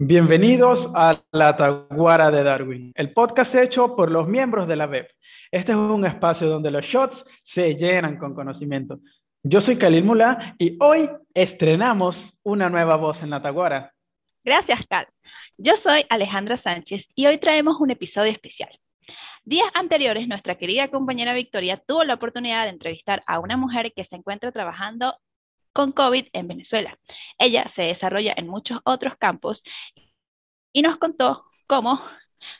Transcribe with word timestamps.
Bienvenidos 0.00 0.88
a 0.94 1.20
La 1.32 1.56
Taguara 1.56 2.30
de 2.30 2.44
Darwin, 2.44 2.92
el 2.94 3.12
podcast 3.12 3.52
hecho 3.56 3.96
por 3.96 4.12
los 4.12 4.28
miembros 4.28 4.68
de 4.68 4.76
la 4.76 4.86
web. 4.86 5.08
Este 5.50 5.72
es 5.72 5.78
un 5.78 6.06
espacio 6.06 6.48
donde 6.48 6.70
los 6.70 6.86
shots 6.86 7.24
se 7.42 7.74
llenan 7.74 8.16
con 8.16 8.32
conocimiento. 8.32 9.00
Yo 9.42 9.60
soy 9.60 9.76
Khalil 9.76 10.04
Mula 10.04 10.54
y 10.56 10.76
hoy 10.80 11.10
estrenamos 11.34 12.32
una 12.44 12.70
nueva 12.70 12.94
voz 12.94 13.24
en 13.24 13.30
La 13.30 13.42
Taguara. 13.42 13.92
Gracias, 14.44 14.86
Cal. 14.88 15.08
Yo 15.56 15.76
soy 15.76 16.04
Alejandra 16.10 16.56
Sánchez 16.56 17.08
y 17.16 17.26
hoy 17.26 17.38
traemos 17.38 17.80
un 17.80 17.90
episodio 17.90 18.30
especial. 18.30 18.70
Días 19.44 19.68
anteriores, 19.74 20.28
nuestra 20.28 20.54
querida 20.54 20.86
compañera 20.92 21.34
Victoria 21.34 21.76
tuvo 21.76 22.04
la 22.04 22.14
oportunidad 22.14 22.62
de 22.66 22.70
entrevistar 22.70 23.24
a 23.26 23.40
una 23.40 23.56
mujer 23.56 23.92
que 23.92 24.04
se 24.04 24.14
encuentra 24.14 24.52
trabajando 24.52 25.16
con 25.72 25.92
COVID 25.92 26.26
en 26.32 26.48
Venezuela. 26.48 26.98
Ella 27.38 27.68
se 27.68 27.82
desarrolla 27.82 28.34
en 28.36 28.48
muchos 28.48 28.80
otros 28.84 29.16
campos 29.16 29.62
y 30.72 30.82
nos 30.82 30.98
contó 30.98 31.44
cómo 31.66 32.00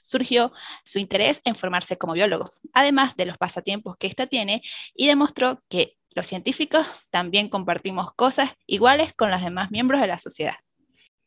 surgió 0.02 0.52
su 0.84 0.98
interés 0.98 1.40
en 1.44 1.54
formarse 1.54 1.98
como 1.98 2.14
biólogo, 2.14 2.50
además 2.72 3.16
de 3.16 3.26
los 3.26 3.38
pasatiempos 3.38 3.96
que 3.96 4.06
ésta 4.06 4.26
tiene, 4.26 4.62
y 4.94 5.06
demostró 5.06 5.62
que 5.68 5.94
los 6.10 6.26
científicos 6.26 6.86
también 7.10 7.48
compartimos 7.48 8.12
cosas 8.14 8.50
iguales 8.66 9.12
con 9.14 9.30
los 9.30 9.42
demás 9.42 9.70
miembros 9.70 10.00
de 10.00 10.08
la 10.08 10.18
sociedad. 10.18 10.56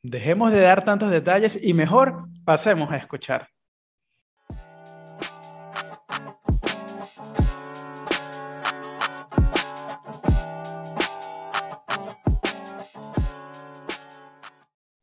Dejemos 0.04 0.52
de 0.52 0.62
dar 0.62 0.84
tantos 0.84 1.12
detalles 1.12 1.58
y 1.62 1.74
mejor 1.74 2.26
pasemos 2.44 2.92
a 2.92 2.98
escuchar. 2.98 3.48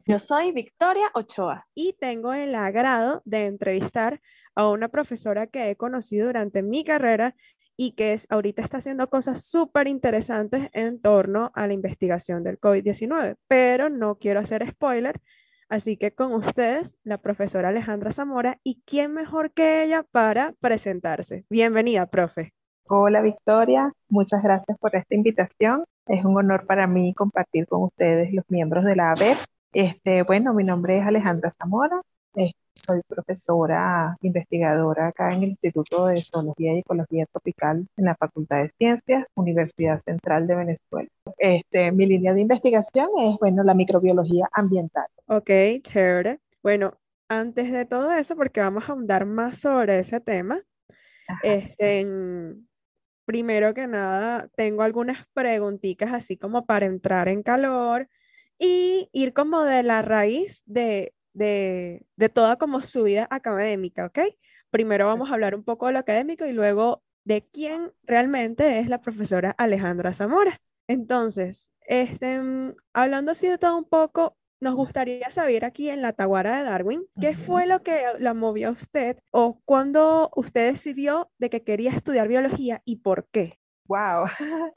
Yo 0.09 0.19
soy 0.19 0.53
Victoria 0.53 1.11
Ochoa. 1.13 1.67
Y 1.75 1.93
tengo 2.01 2.33
el 2.33 2.55
agrado 2.55 3.21
de 3.27 3.45
entrevistar 3.45 4.23
a 4.55 4.67
una 4.67 4.89
profesora 4.89 5.49
que 5.49 5.69
he 5.69 5.77
conocido 5.77 6.29
durante 6.29 6.63
mi 6.63 6.83
carrera 6.83 7.37
y 7.77 7.93
que 7.93 8.15
es, 8.15 8.27
ahorita 8.31 8.63
está 8.63 8.79
haciendo 8.79 9.11
cosas 9.11 9.45
súper 9.45 9.87
interesantes 9.87 10.71
en 10.73 10.99
torno 11.03 11.53
a 11.55 11.67
la 11.67 11.75
investigación 11.75 12.43
del 12.43 12.59
COVID-19, 12.59 13.37
pero 13.49 13.91
no 13.91 14.17
quiero 14.17 14.41
hacer 14.41 14.67
spoiler, 14.67 15.21
así 15.69 15.99
que 15.99 16.15
con 16.15 16.33
ustedes, 16.33 16.97
la 17.05 17.19
profesora 17.19 17.69
Alejandra 17.69 18.11
Zamora, 18.11 18.59
y 18.65 18.83
quién 18.87 19.13
mejor 19.13 19.53
que 19.53 19.83
ella 19.83 20.07
para 20.11 20.55
presentarse. 20.59 21.45
Bienvenida, 21.51 22.07
profe. 22.07 22.55
Hola, 22.87 23.21
Victoria, 23.21 23.93
muchas 24.09 24.43
gracias 24.43 24.79
por 24.79 24.97
esta 24.97 25.15
invitación. 25.15 25.85
Es 26.07 26.25
un 26.25 26.35
honor 26.39 26.67
para 26.67 26.87
mí 26.87 27.13
compartir 27.13 27.67
con 27.67 27.83
ustedes, 27.83 28.33
los 28.33 28.47
miembros 28.49 28.87
de 28.87 28.97
la 28.97 29.11
ABEP, 29.11 29.37
este, 29.73 30.23
bueno, 30.23 30.55
mi 30.55 30.65
nombre 30.65 30.99
es 30.99 31.07
Alejandra 31.07 31.51
Zamora, 31.51 32.01
eh, 32.37 32.53
soy 32.75 33.01
profesora 33.09 34.17
investigadora 34.21 35.09
acá 35.09 35.33
en 35.33 35.43
el 35.43 35.49
Instituto 35.51 36.07
de 36.07 36.23
Zoología 36.23 36.75
y 36.75 36.79
Ecología 36.79 37.27
Tropical 37.27 37.87
en 37.97 38.05
la 38.05 38.15
Facultad 38.15 38.63
de 38.63 38.71
Ciencias, 38.79 39.27
Universidad 39.35 39.99
Central 39.99 40.47
de 40.47 40.55
Venezuela. 40.55 41.09
Este, 41.39 41.93
mi 41.93 42.07
línea 42.07 42.35
de 42.35 42.43
investigación 42.43 43.09
es, 43.21 43.37
bueno, 43.41 43.63
la 43.65 43.75
microbiología 43.75 44.47
ambiental. 44.53 45.07
Ok, 45.27 45.51
chévere. 45.83 46.41
Bueno, 46.63 46.95
antes 47.29 47.73
de 47.73 47.85
todo 47.85 48.13
eso, 48.13 48.37
porque 48.37 48.61
vamos 48.61 48.85
a 48.89 48.93
ahondar 48.93 49.27
más 49.27 49.59
sobre 49.59 49.99
ese 49.99 50.21
tema, 50.21 50.63
este, 51.43 52.07
primero 53.25 53.75
que 53.75 53.87
nada, 53.87 54.49
tengo 54.57 54.83
algunas 54.83 55.27
preguntitas 55.35 56.13
así 56.13 56.37
como 56.37 56.65
para 56.65 56.87
entrar 56.87 57.29
en 57.29 57.43
calor 57.43 58.09
y 58.59 59.09
ir 59.13 59.33
como 59.33 59.63
de 59.63 59.83
la 59.83 60.03
raíz 60.03 60.63
de, 60.67 61.15
de, 61.33 62.07
de 62.17 62.29
toda 62.29 62.57
como 62.57 62.83
su 62.83 63.05
vida 63.05 63.27
académica, 63.31 64.07
¿ok? 64.07 64.19
Primero 64.71 65.07
vamos 65.07 65.31
a 65.31 65.35
hablar 65.35 65.55
un 65.55 65.65
poco 65.65 65.87
de 65.87 65.93
lo 65.93 65.99
académico 65.99 66.45
y 66.45 66.53
luego 66.53 67.03
de 67.25 67.47
quién 67.47 67.93
realmente 68.05 68.81
es 68.81 68.89
la 68.89 69.01
profesora 69.01 69.51
Alejandra 69.59 70.13
Zamora. 70.13 70.61
Entonces, 70.89 71.71
este, 71.83 72.41
mm, 72.41 72.75
hablando 72.95 73.33
así 73.33 73.49
de 73.49 73.59
todo 73.59 73.77
un 73.77 73.85
poco, 73.85 74.37
nos 74.61 74.75
gustaría 74.75 75.31
saber 75.31 75.65
aquí 75.65 75.89
en 75.89 76.03
la 76.03 76.13
Taguara 76.13 76.59
de 76.59 76.65
Darwin, 76.65 77.07
¿qué 77.21 77.35
fue 77.35 77.67
lo 77.67 77.83
que 77.83 78.03
la 78.19 78.35
movió 78.35 78.69
a 78.69 78.73
usted 78.73 79.19
o 79.31 79.61
cuándo 79.65 80.31
usted 80.35 80.73
decidió 80.73 81.31
de 81.39 81.49
que 81.49 81.63
quería 81.63 81.93
estudiar 81.93 82.27
biología 82.27 82.83
y 82.85 82.97
por 82.97 83.29
qué? 83.31 83.59
Wow. 83.87 84.27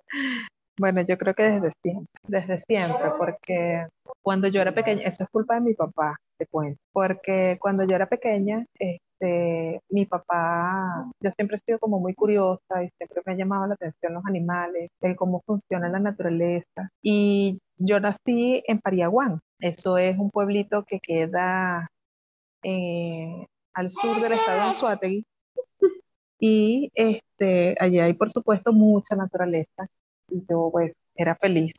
Bueno, 0.81 1.02
yo 1.03 1.16
creo 1.16 1.36
que 1.36 1.44
desde 1.44 1.72
siempre, 1.84 2.12
desde 2.28 2.59
siempre, 2.66 3.12
porque 3.16 3.86
cuando 4.24 4.47
yo 4.47 4.62
era 4.62 4.72
pequeña, 4.72 5.03
eso 5.03 5.24
es 5.24 5.30
culpa 5.30 5.53
de 5.53 5.62
mi 5.62 5.75
papá, 5.75 6.18
te 6.40 6.47
cuento, 6.47 6.80
porque 6.92 7.59
cuando 7.62 7.86
yo 7.86 7.96
era 7.96 8.08
pequeña, 8.08 8.66
este, 8.80 9.80
mi 9.90 10.08
papá, 10.08 11.06
yo 11.20 11.30
siempre 11.38 11.58
he 11.58 11.59
sido 11.59 11.78
como 11.78 12.00
muy 12.00 12.16
curiosa 12.16 12.84
y 12.84 12.90
siempre 12.97 13.22
me 13.24 13.34
ha 13.34 13.36
llamado 13.36 13.68
la 13.68 13.75
atención 13.75 14.16
los 14.16 14.25
animales, 14.25 14.90
el 15.02 15.16
cómo 15.16 15.44
funciona 15.46 15.88
la 15.88 16.00
naturaleza. 16.00 16.90
Y 17.03 17.59
yo 17.78 18.00
nací 18.00 18.64
en 18.66 18.80
Pariaguán, 18.80 19.40
eso 19.59 20.00
es 20.00 20.18
un 20.18 20.31
pueblito 20.31 20.84
que 20.84 21.00
queda 21.00 21.91
eh, 22.64 23.46
al 23.75 23.91
sur 23.91 24.20
del 24.20 24.31
estado 24.31 24.58
de 24.58 24.64
Anzuategui. 24.70 25.25
Y 26.40 26.90
este, 26.96 27.75
allí 27.80 28.00
hay, 28.00 28.14
por 28.14 28.31
supuesto, 28.31 28.74
mucha 28.74 29.16
naturaleza 29.16 29.88
y 30.31 30.46
yo 30.50 30.69
pues 30.72 30.94
era 31.16 31.36
feliz 31.36 31.74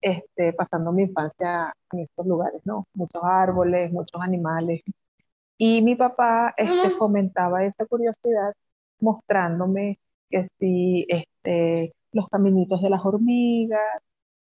este, 0.00 0.52
pasando 0.54 0.92
mi 0.92 1.04
infancia 1.04 1.72
en 1.92 2.00
estos 2.00 2.26
lugares, 2.26 2.60
¿no? 2.64 2.86
Muchos 2.94 3.22
árboles, 3.24 3.92
muchos 3.92 4.20
animales. 4.20 4.82
Y 5.58 5.82
mi 5.82 5.94
papá 5.96 6.54
este, 6.56 6.90
fomentaba 6.98 7.64
esa 7.64 7.86
curiosidad 7.86 8.52
mostrándome 9.00 9.98
que 10.30 10.46
si 10.58 11.06
este, 11.08 11.94
los 12.12 12.28
caminitos 12.28 12.82
de 12.82 12.90
las 12.90 13.04
hormigas, 13.04 13.80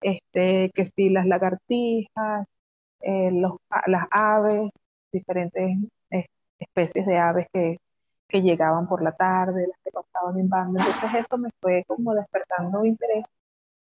este, 0.01 0.71
que 0.73 0.87
si 0.95 1.09
las 1.09 1.27
lagartijas, 1.27 2.45
eh, 3.01 3.31
los, 3.31 3.53
las 3.87 4.05
aves, 4.11 4.71
diferentes 5.11 5.77
especies 6.59 7.05
de 7.05 7.17
aves 7.17 7.47
que, 7.53 7.77
que 8.31 8.41
llegaban 8.41 8.87
por 8.87 9.03
la 9.03 9.11
tarde, 9.11 9.67
las 9.67 9.79
que 9.83 9.91
pasaban 9.91 10.39
en 10.39 10.49
banda. 10.49 10.79
Entonces 10.79 11.13
eso 11.25 11.37
me 11.37 11.49
fue 11.61 11.83
como 11.87 12.13
despertando 12.13 12.85
interés. 12.85 13.25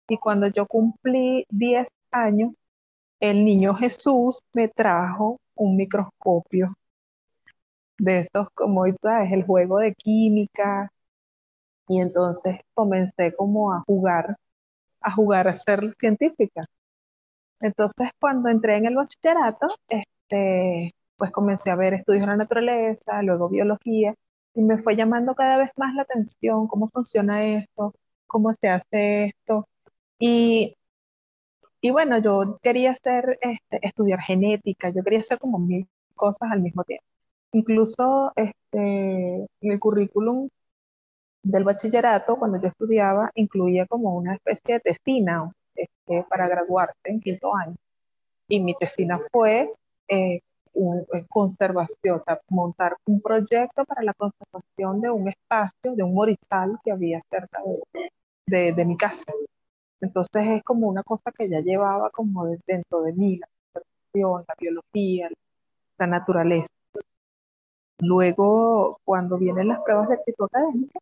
Y 0.09 0.19
cuando 0.19 0.49
yo 0.49 0.67
cumplí 0.67 1.45
10 1.51 1.89
años, 2.13 2.55
el 3.21 3.45
niño 3.45 3.75
Jesús 3.75 4.41
me 4.55 4.69
trajo 4.69 5.39
un 5.55 5.77
microscopio 5.77 6.75
de 7.99 8.21
estos, 8.21 8.49
como 8.55 8.87
es 8.87 8.97
el 9.31 9.45
juego 9.45 9.79
de 9.79 9.95
química. 9.95 10.91
Y 11.89 12.01
entonces 12.01 12.57
comencé 12.75 13.35
como 13.37 13.73
a 13.75 13.81
jugar, 13.87 14.37
a 15.01 15.13
jugar 15.13 15.49
a 15.49 15.55
ser 15.55 15.93
científica. 15.99 16.63
Entonces 17.61 18.11
cuando 18.21 18.49
entré 18.49 18.77
en 18.79 18.87
el 18.87 18.97
bachillerato, 18.97 19.69
este, 19.89 20.95
pues 21.17 21.31
comencé 21.33 21.71
a 21.71 21.77
ver 21.77 21.95
estudios 21.95 22.23
de 22.23 22.29
la 22.29 22.37
naturaleza, 22.37 23.23
luego 23.23 23.49
biología, 23.49 24.15
y 24.55 24.63
me 24.63 24.79
fue 24.79 24.97
llamando 24.97 25.35
cada 25.35 25.59
vez 25.59 25.71
más 25.77 25.95
la 25.95 26.03
atención 26.03 26.67
cómo 26.69 26.89
funciona 26.89 27.45
esto, 27.45 27.95
cómo 28.27 28.53
se 28.55 28.69
hace 28.69 29.25
esto. 29.27 29.69
Y, 30.19 30.77
y 31.81 31.91
bueno, 31.91 32.19
yo 32.19 32.59
quería 32.63 32.93
hacer, 32.93 33.39
este, 33.41 33.81
estudiar 33.87 34.21
genética, 34.21 34.91
yo 34.91 35.03
quería 35.03 35.21
hacer 35.21 35.39
como 35.39 35.59
mil 35.59 35.89
cosas 36.15 36.51
al 36.51 36.61
mismo 36.61 36.85
tiempo. 36.85 37.05
Incluso 37.53 38.33
este, 38.37 39.47
el 39.61 39.81
currículum 39.81 40.49
del 41.43 41.65
bachillerato, 41.65 42.37
cuando 42.39 42.61
yo 42.61 42.69
estudiaba, 42.69 43.31
incluía 43.35 43.87
como 43.87 44.17
una 44.17 44.35
especie 44.35 44.75
de 44.75 44.81
tesina 44.81 45.53
este, 45.75 46.25
para 46.29 46.49
graduarse 46.49 46.99
en 47.05 47.21
quinto 47.21 47.55
año. 47.57 47.77
Y 48.49 48.61
mi 48.61 48.75
tesina 48.75 49.19
fue 49.33 49.73
eh, 50.09 50.41
un, 50.81 51.07
eh, 51.13 51.27
conservación, 51.29 52.23
montar 52.49 52.97
un 53.07 53.21
proyecto 53.21 53.85
para 53.85 54.03
la 54.03 54.15
conservación 54.15 55.01
de 55.01 55.11
un 55.11 55.29
espacio, 55.29 55.95
de 55.95 56.03
un 56.03 56.15
morizal 56.15 56.79
que 56.85 56.93
había 56.93 57.23
cerca 57.31 57.63
de, 58.47 58.73
de, 58.73 58.85
mi 58.85 58.97
casa. 58.97 59.33
Entonces 60.01 60.47
es 60.49 60.63
como 60.65 60.89
una 60.89 61.03
cosa 61.03 61.31
que 61.37 61.49
ya 61.49 61.61
llevaba 61.61 62.11
como 62.11 62.47
dentro 62.67 63.03
de 63.03 63.13
mí, 63.13 63.39
la 63.39 63.49
conservación, 63.73 64.45
la 64.49 64.55
biología, 64.59 65.29
la 65.99 66.07
naturaleza. 66.07 66.69
Luego, 67.99 68.99
cuando 69.05 69.39
vienen 69.39 69.69
las 69.69 69.81
pruebas 69.81 70.09
de 70.09 70.15
actitud 70.15 70.47
académica, 70.47 71.01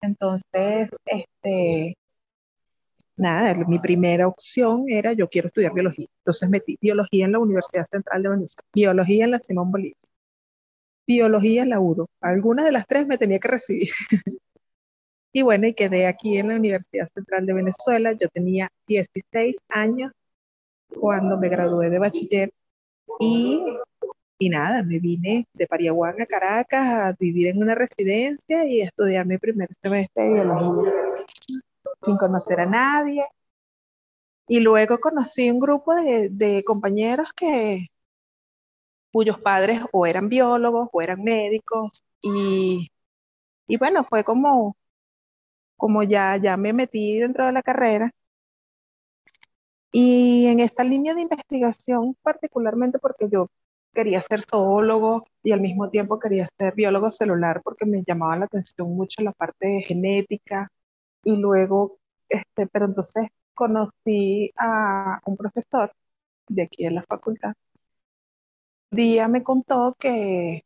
entonces, 0.00 0.90
este, 1.06 1.96
nada, 3.16 3.54
mi 3.66 3.78
primera 3.78 4.26
opción 4.28 4.84
era 4.88 5.12
yo 5.12 5.28
quiero 5.28 5.48
estudiar 5.48 5.72
biología. 5.74 6.06
Entonces 6.18 6.48
metí 6.48 6.78
biología 6.80 7.26
en 7.26 7.32
la 7.32 7.38
Universidad 7.38 7.86
Central 7.90 8.22
de 8.22 8.28
Venezuela, 8.30 8.68
biología 8.72 9.24
en 9.24 9.30
la 9.30 9.40
Simón 9.40 9.70
Bolívar, 9.70 9.98
biología 11.06 11.62
en 11.62 11.70
la 11.70 11.80
UDO. 11.80 12.08
Algunas 12.20 12.66
de 12.66 12.72
las 12.72 12.86
tres 12.86 13.06
me 13.06 13.18
tenía 13.18 13.38
que 13.38 13.48
recibir. 13.48 13.88
y 15.32 15.42
bueno, 15.42 15.66
y 15.66 15.74
quedé 15.74 16.06
aquí 16.06 16.38
en 16.38 16.48
la 16.48 16.56
Universidad 16.56 17.08
Central 17.14 17.46
de 17.46 17.54
Venezuela. 17.54 18.12
Yo 18.12 18.28
tenía 18.28 18.68
16 18.86 19.56
años 19.68 20.12
cuando 21.00 21.38
me 21.38 21.48
gradué 21.48 21.90
de 21.90 21.98
bachiller 21.98 22.50
y, 23.20 23.62
y 24.38 24.48
nada, 24.48 24.82
me 24.84 24.98
vine 25.00 25.46
de 25.52 25.66
Pariaguán 25.66 26.20
a 26.20 26.26
Caracas 26.26 26.86
a 26.88 27.16
vivir 27.18 27.48
en 27.48 27.62
una 27.62 27.74
residencia 27.74 28.64
y 28.66 28.80
estudiar 28.80 29.26
mi 29.26 29.38
primer 29.38 29.68
semestre 29.82 30.24
de 30.24 30.32
biología 30.34 30.92
sin 32.04 32.16
conocer 32.16 32.60
a 32.60 32.66
nadie. 32.66 33.24
Y 34.48 34.60
luego 34.60 34.98
conocí 34.98 35.50
un 35.50 35.58
grupo 35.60 35.94
de, 35.94 36.28
de 36.30 36.64
compañeros 36.64 37.32
que, 37.32 37.88
cuyos 39.14 39.38
padres 39.40 39.80
o 39.92 40.06
eran 40.06 40.28
biólogos 40.28 40.88
o 40.92 41.02
eran 41.02 41.22
médicos 41.22 42.02
y, 42.22 42.90
y 43.68 43.78
bueno, 43.78 44.04
fue 44.04 44.24
como, 44.24 44.76
como 45.76 46.02
ya, 46.02 46.36
ya 46.38 46.56
me 46.56 46.72
metí 46.72 47.18
dentro 47.20 47.46
de 47.46 47.52
la 47.52 47.62
carrera. 47.62 48.10
Y 49.92 50.46
en 50.46 50.60
esta 50.60 50.84
línea 50.84 51.14
de 51.14 51.22
investigación, 51.22 52.16
particularmente 52.22 52.98
porque 52.98 53.28
yo 53.30 53.48
quería 53.94 54.20
ser 54.20 54.44
zoólogo 54.44 55.26
y 55.42 55.52
al 55.52 55.60
mismo 55.60 55.90
tiempo 55.90 56.18
quería 56.18 56.48
ser 56.58 56.74
biólogo 56.74 57.10
celular 57.12 57.62
porque 57.64 57.86
me 57.86 58.02
llamaba 58.06 58.36
la 58.36 58.46
atención 58.46 58.88
mucho 58.96 59.22
la 59.22 59.32
parte 59.32 59.68
de 59.68 59.82
genética 59.82 60.68
y 61.24 61.36
luego, 61.36 61.98
este, 62.28 62.66
pero 62.68 62.86
entonces 62.86 63.28
conocí 63.54 64.52
a 64.56 65.20
un 65.26 65.36
profesor 65.36 65.92
de 66.48 66.62
aquí 66.62 66.86
en 66.86 66.96
la 66.96 67.02
facultad. 67.02 67.54
Día 68.90 69.28
me 69.28 69.42
contó 69.42 69.94
que, 69.98 70.64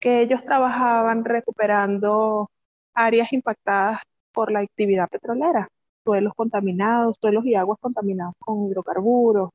que 0.00 0.22
ellos 0.22 0.44
trabajaban 0.44 1.24
recuperando 1.24 2.50
áreas 2.94 3.32
impactadas 3.32 4.00
por 4.32 4.52
la 4.52 4.60
actividad 4.60 5.08
petrolera, 5.08 5.68
suelos 6.04 6.34
contaminados, 6.36 7.16
suelos 7.20 7.44
y 7.46 7.54
aguas 7.54 7.78
contaminados 7.80 8.34
con 8.38 8.66
hidrocarburos, 8.66 9.50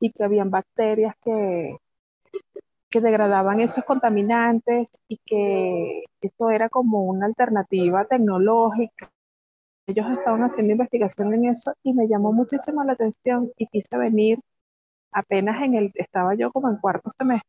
y 0.00 0.10
que 0.10 0.24
habían 0.24 0.50
bacterias 0.50 1.14
que, 1.24 1.76
que 2.90 3.00
degradaban 3.00 3.60
esos 3.60 3.84
contaminantes 3.84 4.88
y 5.08 5.18
que 5.24 6.04
esto 6.20 6.50
era 6.50 6.68
como 6.68 7.04
una 7.04 7.26
alternativa 7.26 8.04
tecnológica. 8.04 9.10
Ellos 9.86 10.06
estaban 10.10 10.42
haciendo 10.42 10.72
investigación 10.72 11.32
en 11.34 11.46
eso 11.46 11.72
y 11.82 11.94
me 11.94 12.08
llamó 12.08 12.32
muchísimo 12.32 12.82
la 12.84 12.92
atención 12.94 13.52
y 13.56 13.66
quise 13.68 13.96
venir 13.96 14.40
apenas 15.12 15.62
en 15.62 15.74
el, 15.76 15.92
estaba 15.94 16.34
yo 16.34 16.52
como 16.52 16.68
en 16.70 16.76
cuarto 16.78 17.10
semestre, 17.18 17.48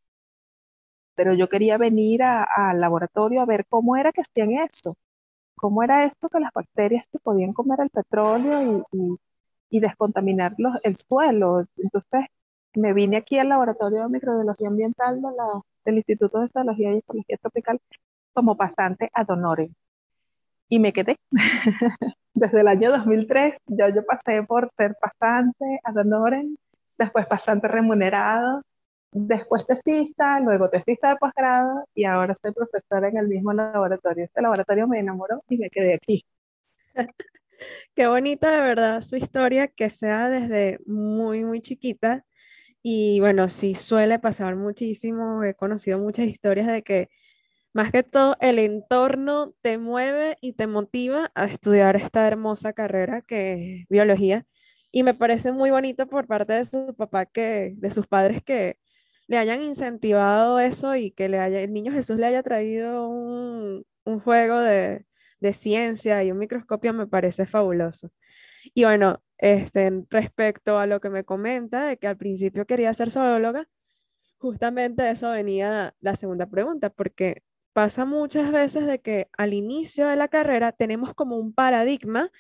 pero 1.15 1.33
yo 1.33 1.49
quería 1.49 1.77
venir 1.77 2.21
al 2.23 2.79
laboratorio 2.79 3.41
a 3.41 3.45
ver 3.45 3.65
cómo 3.69 3.95
era 3.97 4.11
que 4.11 4.21
hacían 4.21 4.51
eso, 4.51 4.95
cómo 5.55 5.83
era 5.83 6.05
esto 6.05 6.29
que 6.29 6.39
las 6.39 6.51
bacterias 6.53 7.05
que 7.11 7.19
podían 7.19 7.53
comer 7.53 7.79
el 7.81 7.89
petróleo 7.89 8.85
y, 8.91 9.17
y, 9.71 9.79
descontaminar 9.81 10.55
el 10.83 10.97
suelo. 10.97 11.65
Entonces 11.77 12.25
me 12.75 12.93
vine 12.93 13.17
aquí 13.17 13.39
al 13.39 13.49
laboratorio 13.49 14.03
de 14.03 14.09
microbiología 14.09 14.67
ambiental 14.69 15.21
de 15.21 15.29
la, 15.35 15.61
del 15.85 15.97
Instituto 15.97 16.39
de 16.41 16.49
Zoología 16.49 16.93
y 16.93 16.97
Ecología 16.99 17.37
Tropical 17.37 17.81
como 18.33 18.55
pasante 18.57 19.09
ad 19.13 19.29
honorem. 19.29 19.73
Y 20.69 20.79
me 20.79 20.93
quedé. 20.93 21.17
Desde 22.39 22.61
el 22.61 22.67
año 22.67 22.91
2003 22.91 23.55
yo, 23.65 23.89
yo 23.89 24.05
pasé 24.05 24.43
por 24.43 24.69
ser 24.77 24.95
pasante 25.01 25.79
ad 25.83 25.97
honorem, 25.97 26.55
después 26.95 27.25
pasante 27.25 27.67
remunerado, 27.67 28.61
después 29.11 29.65
tesista, 29.65 30.39
luego 30.39 30.69
tesista 30.69 31.09
de 31.09 31.15
posgrado 31.15 31.85
y 31.95 32.03
ahora 32.03 32.35
soy 32.39 32.51
profesora 32.51 33.09
en 33.09 33.17
el 33.17 33.27
mismo 33.27 33.53
laboratorio. 33.53 34.25
Este 34.25 34.43
laboratorio 34.43 34.87
me 34.87 34.99
enamoró 34.99 35.43
y 35.49 35.57
me 35.57 35.71
quedé 35.71 35.95
aquí. 35.95 36.23
Qué 37.95 38.05
bonita 38.05 38.51
de 38.51 38.61
verdad 38.61 39.01
su 39.01 39.15
historia, 39.15 39.67
que 39.67 39.89
sea 39.89 40.29
desde 40.29 40.77
muy, 40.85 41.43
muy 41.43 41.59
chiquita. 41.61 42.23
Y 42.83 43.19
bueno, 43.19 43.49
sí 43.49 43.73
suele 43.73 44.19
pasar 44.19 44.55
muchísimo. 44.55 45.43
He 45.43 45.55
conocido 45.55 45.97
muchas 45.97 46.27
historias 46.27 46.67
de 46.67 46.83
que 46.83 47.09
más 47.77 47.91
que 47.91 48.01
todo 48.01 48.35
el 48.39 48.57
entorno 48.57 49.53
te 49.61 49.77
mueve 49.77 50.37
y 50.41 50.53
te 50.53 50.65
motiva 50.65 51.31
a 51.35 51.45
estudiar 51.45 51.95
esta 51.95 52.27
hermosa 52.27 52.73
carrera 52.73 53.21
que 53.21 53.81
es 53.81 53.87
biología. 53.87 54.47
Y 54.91 55.03
me 55.03 55.13
parece 55.13 55.51
muy 55.51 55.69
bonito 55.69 56.07
por 56.07 56.25
parte 56.27 56.53
de 56.53 56.65
su 56.65 56.95
papá 56.95 57.27
que, 57.27 57.75
de 57.77 57.91
sus 57.91 58.07
padres 58.07 58.43
que 58.43 58.79
le 59.27 59.37
hayan 59.37 59.61
incentivado 59.63 60.59
eso 60.59 60.95
y 60.95 61.11
que 61.11 61.29
le 61.29 61.39
haya, 61.39 61.61
el 61.61 61.71
niño 61.71 61.91
Jesús 61.93 62.17
le 62.17 62.25
haya 62.25 62.41
traído 62.43 63.07
un, 63.09 63.85
juego 64.23 64.59
de, 64.59 65.05
ciencia 65.53 66.23
y 66.23 66.31
un 66.31 66.39
microscopio 66.39 66.93
me 66.93 67.07
parece 67.07 67.45
fabuloso. 67.45 68.09
Y 68.73 68.85
bueno, 68.85 69.21
este, 69.37 70.03
respecto 70.09 70.79
a 70.79 70.87
lo 70.87 70.99
que 71.01 71.09
me 71.11 71.25
comenta 71.25 71.87
de 71.87 71.97
que 71.97 72.07
al 72.07 72.17
principio 72.17 72.65
quería 72.65 72.93
ser 72.93 73.11
zoóloga, 73.11 73.67
justamente 74.39 75.03
de 75.03 75.11
eso 75.11 75.31
venía 75.31 75.95
la 75.99 76.15
segunda 76.15 76.47
pregunta, 76.47 76.89
porque 76.89 77.43
pasa 77.77 78.05
muchas 78.05 78.51
veces 78.51 78.87
de 78.87 79.01
que 79.01 79.29
al 79.37 79.53
inicio 79.53 80.07
de 80.07 80.15
la 80.15 80.29
carrera 80.29 80.71
tenemos 80.71 81.13
como 81.13 81.37
un 81.37 81.53
paradigma 81.53 82.31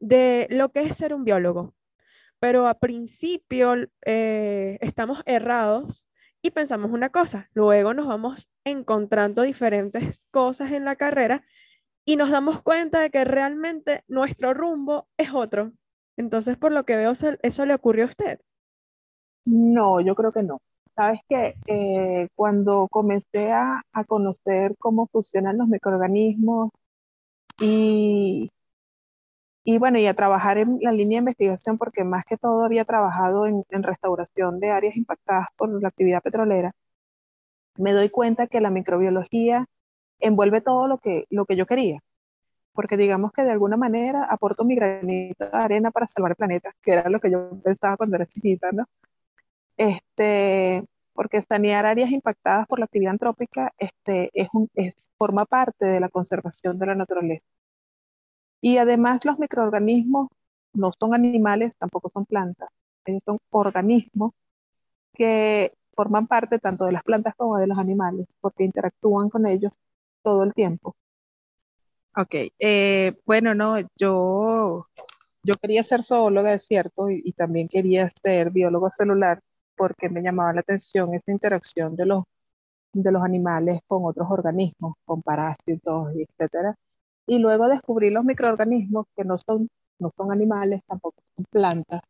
de 0.00 0.48
lo 0.50 0.72
que 0.72 0.82
es 0.82 0.96
ser 0.96 1.14
un 1.14 1.22
biólogo, 1.22 1.76
pero 2.40 2.66
a 2.66 2.74
principio 2.74 3.76
eh, 4.04 4.78
estamos 4.80 5.22
errados 5.26 6.08
y 6.42 6.50
pensamos 6.50 6.90
una 6.90 7.10
cosa, 7.10 7.50
luego 7.54 7.94
nos 7.94 8.08
vamos 8.08 8.50
encontrando 8.64 9.42
diferentes 9.42 10.26
cosas 10.32 10.72
en 10.72 10.84
la 10.84 10.96
carrera 10.96 11.44
y 12.04 12.16
nos 12.16 12.30
damos 12.30 12.60
cuenta 12.60 12.98
de 12.98 13.10
que 13.10 13.22
realmente 13.22 14.02
nuestro 14.08 14.54
rumbo 14.54 15.06
es 15.16 15.32
otro. 15.32 15.70
Entonces, 16.16 16.56
por 16.56 16.72
lo 16.72 16.84
que 16.84 16.96
veo, 16.96 17.12
¿eso 17.12 17.64
le 17.64 17.74
ocurrió 17.74 18.06
a 18.06 18.08
usted? 18.08 18.40
No, 19.44 20.00
yo 20.00 20.16
creo 20.16 20.32
que 20.32 20.42
no. 20.42 20.60
Sabes 20.96 21.20
que 21.28 21.54
eh, 21.66 22.28
cuando 22.34 22.88
comencé 22.90 23.52
a, 23.52 23.82
a, 23.92 24.04
conocer 24.04 24.76
cómo 24.78 25.06
funcionan 25.08 25.58
los 25.58 25.68
microorganismos 25.68 26.70
y, 27.60 28.50
y 29.64 29.78
bueno, 29.78 29.98
y 29.98 30.06
a 30.06 30.14
trabajar 30.14 30.58
en 30.58 30.78
la 30.80 30.92
línea 30.92 31.16
de 31.16 31.20
investigación, 31.20 31.78
porque 31.78 32.04
más 32.04 32.24
que 32.24 32.36
todo 32.36 32.64
había 32.64 32.84
trabajado 32.84 33.46
en, 33.46 33.64
restauración 33.82 34.58
de 34.60 34.70
áreas 34.70 34.96
impactadas 34.96 35.48
por 35.56 35.70
la 35.80 35.88
actividad 35.88 36.22
petrolera, 36.22 36.72
me 37.76 37.92
doy 37.92 38.10
cuenta 38.10 38.46
que 38.46 38.60
la 38.60 38.70
microbiología 38.70 39.66
envuelve 40.20 40.60
todo 40.60 40.86
lo 40.88 40.98
que, 40.98 41.24
lo 41.30 41.46
que 41.46 41.56
yo 41.56 41.66
quería, 41.66 42.00
porque 42.74 42.96
digamos 42.96 43.32
que 43.32 43.42
de 43.44 43.52
alguna 43.52 43.76
manera 43.76 44.24
aporto 44.24 44.64
mi 44.64 44.76
granito 44.76 45.46
de 45.46 45.56
arena 45.58 45.90
para 45.90 46.06
salvar 46.06 46.32
el 46.32 46.36
planeta, 46.36 46.72
que 46.82 46.92
era 46.92 47.10
lo 47.10 47.20
que 47.20 47.30
yo 47.30 47.50
pensaba 47.62 47.96
cuando 47.96 48.16
era 48.16 48.26
chiquita, 48.26 48.70
¿no? 48.72 48.86
Este, 49.80 50.84
porque 51.14 51.40
sanear 51.40 51.86
áreas 51.86 52.10
impactadas 52.10 52.66
por 52.66 52.78
la 52.78 52.84
actividad 52.84 53.12
antrópica 53.12 53.72
este, 53.78 54.30
es 54.34 54.48
un, 54.52 54.68
es, 54.74 55.08
forma 55.16 55.46
parte 55.46 55.86
de 55.86 56.00
la 56.00 56.10
conservación 56.10 56.78
de 56.78 56.86
la 56.86 56.94
naturaleza. 56.94 57.46
Y 58.60 58.76
además 58.76 59.24
los 59.24 59.38
microorganismos 59.38 60.28
no 60.74 60.92
son 60.98 61.14
animales, 61.14 61.74
tampoco 61.78 62.10
son 62.10 62.26
plantas, 62.26 62.68
ellos 63.06 63.22
son 63.24 63.38
organismos 63.48 64.32
que 65.14 65.72
forman 65.94 66.26
parte 66.26 66.58
tanto 66.58 66.84
de 66.84 66.92
las 66.92 67.02
plantas 67.02 67.34
como 67.34 67.58
de 67.58 67.66
los 67.66 67.78
animales, 67.78 68.26
porque 68.38 68.64
interactúan 68.64 69.30
con 69.30 69.48
ellos 69.48 69.72
todo 70.22 70.44
el 70.44 70.52
tiempo. 70.52 70.94
Ok, 72.16 72.34
eh, 72.58 73.14
bueno, 73.24 73.54
no, 73.54 73.78
yo, 73.96 74.88
yo 75.42 75.54
quería 75.54 75.82
ser 75.84 76.02
zoóloga, 76.02 76.52
es 76.52 76.66
cierto, 76.66 77.08
y, 77.08 77.22
y, 77.24 77.32
también 77.32 77.66
quería 77.66 78.10
ser 78.22 78.50
biólogo 78.50 78.90
celular 78.90 79.40
porque 79.80 80.10
me 80.10 80.20
llamaba 80.22 80.52
la 80.52 80.60
atención 80.60 81.14
esa 81.14 81.32
interacción 81.32 81.96
de 81.96 82.04
los, 82.04 82.24
de 82.92 83.10
los 83.10 83.22
animales 83.22 83.80
con 83.86 84.04
otros 84.04 84.28
organismos, 84.30 84.92
con 85.06 85.22
parásitos, 85.22 86.12
etcétera 86.14 86.76
y 87.26 87.38
luego 87.38 87.66
descubrí 87.66 88.10
los 88.10 88.22
microorganismos 88.22 89.06
que 89.16 89.24
no 89.24 89.38
son, 89.38 89.70
no 89.98 90.10
son 90.14 90.32
animales, 90.32 90.82
tampoco 90.86 91.22
son 91.34 91.46
plantas, 91.48 92.02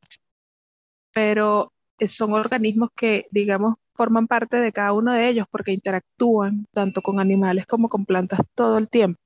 pero 1.13 1.69
son 2.09 2.33
organismos 2.33 2.89
que, 2.97 3.29
digamos, 3.31 3.75
forman 3.95 4.27
parte 4.27 4.57
de 4.57 4.73
cada 4.73 4.93
uno 4.93 5.13
de 5.13 5.29
ellos 5.29 5.47
porque 5.49 5.73
interactúan 5.73 6.67
tanto 6.73 7.03
con 7.03 7.21
animales 7.21 7.67
como 7.67 7.89
con 7.89 8.05
plantas 8.05 8.41
todo 8.57 8.79
el 8.79 8.89
tiempo. 8.89 9.21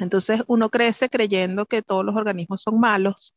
Entonces 0.00 0.42
uno 0.48 0.68
crece 0.68 1.08
creyendo 1.08 1.66
que 1.66 1.82
todos 1.82 2.04
los 2.04 2.16
organismos 2.16 2.62
son 2.62 2.80
malos 2.80 3.34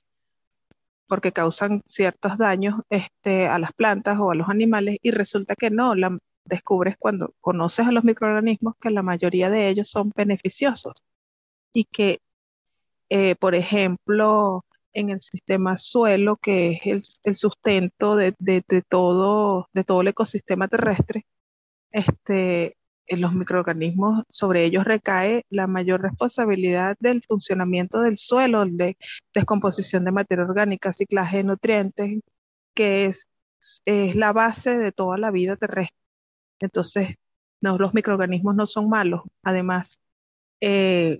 porque 1.13 1.31
causan 1.31 1.83
ciertos 1.85 2.39
daños 2.39 2.73
este, 2.89 3.45
a 3.45 3.59
las 3.59 3.71
plantas 3.71 4.17
o 4.19 4.31
a 4.31 4.35
los 4.35 4.49
animales 4.49 4.97
y 5.03 5.11
resulta 5.11 5.53
que 5.55 5.69
no, 5.69 5.93
la, 5.93 6.17
descubres 6.43 6.95
cuando 6.97 7.35
conoces 7.39 7.85
a 7.85 7.91
los 7.91 8.03
microorganismos 8.03 8.73
que 8.81 8.89
la 8.89 9.03
mayoría 9.03 9.51
de 9.51 9.69
ellos 9.69 9.87
son 9.87 10.11
beneficiosos. 10.15 10.93
Y 11.71 11.83
que, 11.83 12.17
eh, 13.09 13.35
por 13.35 13.53
ejemplo, 13.53 14.65
en 14.91 15.11
el 15.11 15.21
sistema 15.21 15.77
suelo, 15.77 16.37
que 16.37 16.79
es 16.83 17.19
el, 17.23 17.35
sustento 17.35 18.15
de, 18.15 18.33
todo, 18.89 19.69
de 19.71 19.83
todo 19.83 20.01
el 20.01 20.07
ecosistema 20.07 20.67
terrestre, 20.67 21.27
este, 21.91 22.75
los 23.09 23.33
microorganismos, 23.33 24.23
sobre 24.29 24.63
ellos 24.63 24.85
recae 24.85 25.45
la 25.49 25.67
mayor 25.67 26.01
responsabilidad 26.01 26.95
del 26.99 27.23
funcionamiento 27.23 28.01
del 28.01 28.17
suelo, 28.17 28.65
de 28.65 28.97
descomposición 29.33 30.05
de 30.05 30.11
materia 30.11 30.45
orgánica, 30.45 30.93
ciclaje 30.93 31.37
de 31.37 31.43
nutrientes, 31.43 32.19
que 32.73 33.05
es, 33.05 33.25
es 33.85 34.15
la 34.15 34.33
base 34.33 34.77
de 34.77 34.91
toda 34.91 35.17
la 35.17 35.31
vida 35.31 35.55
terrestre. 35.57 35.97
Entonces, 36.59 37.15
no, 37.61 37.77
los 37.77 37.93
microorganismos 37.93 38.55
no 38.55 38.67
son 38.67 38.89
malos. 38.89 39.21
Además, 39.43 39.99
eh, 40.61 41.19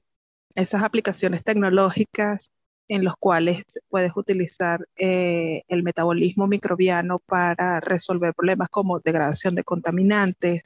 esas 0.55 0.83
aplicaciones 0.83 1.43
tecnológicas 1.43 2.49
en 2.87 3.03
los 3.03 3.15
cuales 3.17 3.63
puedes 3.89 4.11
utilizar 4.15 4.85
eh, 4.97 5.63
el 5.67 5.83
metabolismo 5.83 6.47
microbiano 6.47 7.19
para 7.19 7.79
resolver 7.79 8.33
problemas 8.33 8.69
como 8.69 8.99
degradación 8.99 9.55
de 9.55 9.63
contaminantes 9.63 10.63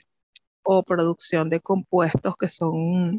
o 0.70 0.84
producción 0.84 1.50
de 1.50 1.62
compuestos 1.62 2.36
que 2.36 2.50
son 2.50 3.18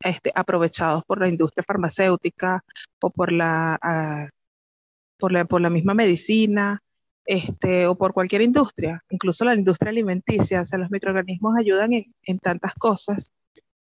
este, 0.00 0.32
aprovechados 0.34 1.04
por 1.04 1.20
la 1.20 1.28
industria 1.28 1.62
farmacéutica 1.62 2.64
o 3.02 3.10
por 3.10 3.32
la, 3.32 3.78
ah, 3.82 4.28
por 5.18 5.30
la, 5.30 5.44
por 5.44 5.60
la 5.60 5.68
misma 5.68 5.92
medicina 5.92 6.82
este, 7.26 7.86
o 7.86 7.96
por 7.96 8.14
cualquier 8.14 8.40
industria, 8.40 9.04
incluso 9.10 9.44
la 9.44 9.54
industria 9.54 9.90
alimenticia, 9.90 10.62
o 10.62 10.64
sea, 10.64 10.78
los 10.78 10.90
microorganismos 10.90 11.54
ayudan 11.58 11.92
en, 11.92 12.38
tantas 12.38 12.72
cosas. 12.74 13.30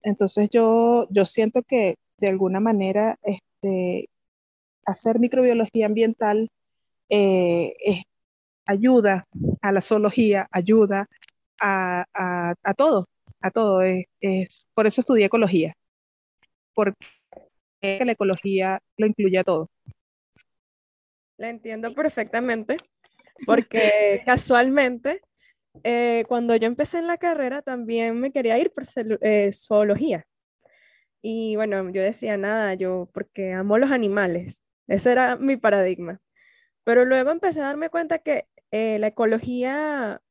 Entonces 0.03 0.47
yo, 0.51 1.07
yo 1.09 1.25
siento 1.25 1.63
que 1.63 1.95
de 2.19 2.29
alguna 2.29 2.59
manera 2.59 3.17
este, 3.23 4.07
hacer 4.85 5.17
microbiología 5.17 5.87
ambiental 5.87 6.47
eh, 7.09 7.73
ayuda 8.67 9.25
a 9.63 9.71
la 9.71 9.81
zoología, 9.81 10.47
ayuda 10.51 11.07
a, 11.61 12.05
a, 12.63 12.73
todo, 12.73 13.07
a 13.39 13.51
todo. 13.51 13.81
Es, 13.81 14.67
por 14.73 14.87
eso 14.87 15.01
estudié 15.01 15.25
ecología, 15.25 15.75
porque 16.73 16.97
la 17.81 18.11
ecología 18.11 18.79
lo 18.97 19.07
incluye 19.07 19.37
a 19.39 19.43
todo. 19.43 19.69
La 21.37 21.49
entiendo 21.49 21.93
perfectamente, 21.93 22.77
porque 23.45 24.21
casualmente 24.25 25.21
eh, 25.83 26.25
cuando 26.27 26.55
yo 26.55 26.67
empecé 26.67 26.99
en 26.99 27.07
la 27.07 27.17
carrera 27.17 27.61
también 27.61 28.19
me 28.19 28.31
quería 28.31 28.57
ir 28.57 28.71
por 28.71 28.83
eh, 29.21 29.51
zoología. 29.53 30.25
Y 31.21 31.55
bueno, 31.55 31.89
yo 31.91 32.01
decía 32.01 32.37
nada, 32.37 32.73
yo 32.73 33.09
porque 33.13 33.53
amo 33.53 33.77
los 33.77 33.91
animales. 33.91 34.63
Ese 34.87 35.11
era 35.11 35.35
mi 35.37 35.57
paradigma. 35.57 36.19
Pero 36.83 37.05
luego 37.05 37.31
empecé 37.31 37.61
a 37.61 37.65
darme 37.65 37.89
cuenta 37.89 38.19
que 38.19 38.47
eh, 38.71 38.97
la 38.99 39.07
ecología 39.07 40.21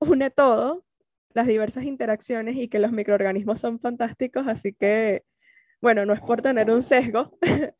une 0.00 0.30
todo, 0.30 0.84
las 1.32 1.46
diversas 1.46 1.84
interacciones 1.84 2.56
y 2.56 2.68
que 2.68 2.78
los 2.78 2.92
microorganismos 2.92 3.60
son 3.60 3.78
fantásticos, 3.78 4.46
así 4.48 4.72
que, 4.72 5.24
bueno, 5.80 6.04
no 6.04 6.12
es 6.12 6.20
por 6.20 6.42
tener 6.42 6.70
un 6.70 6.82
sesgo, 6.82 7.36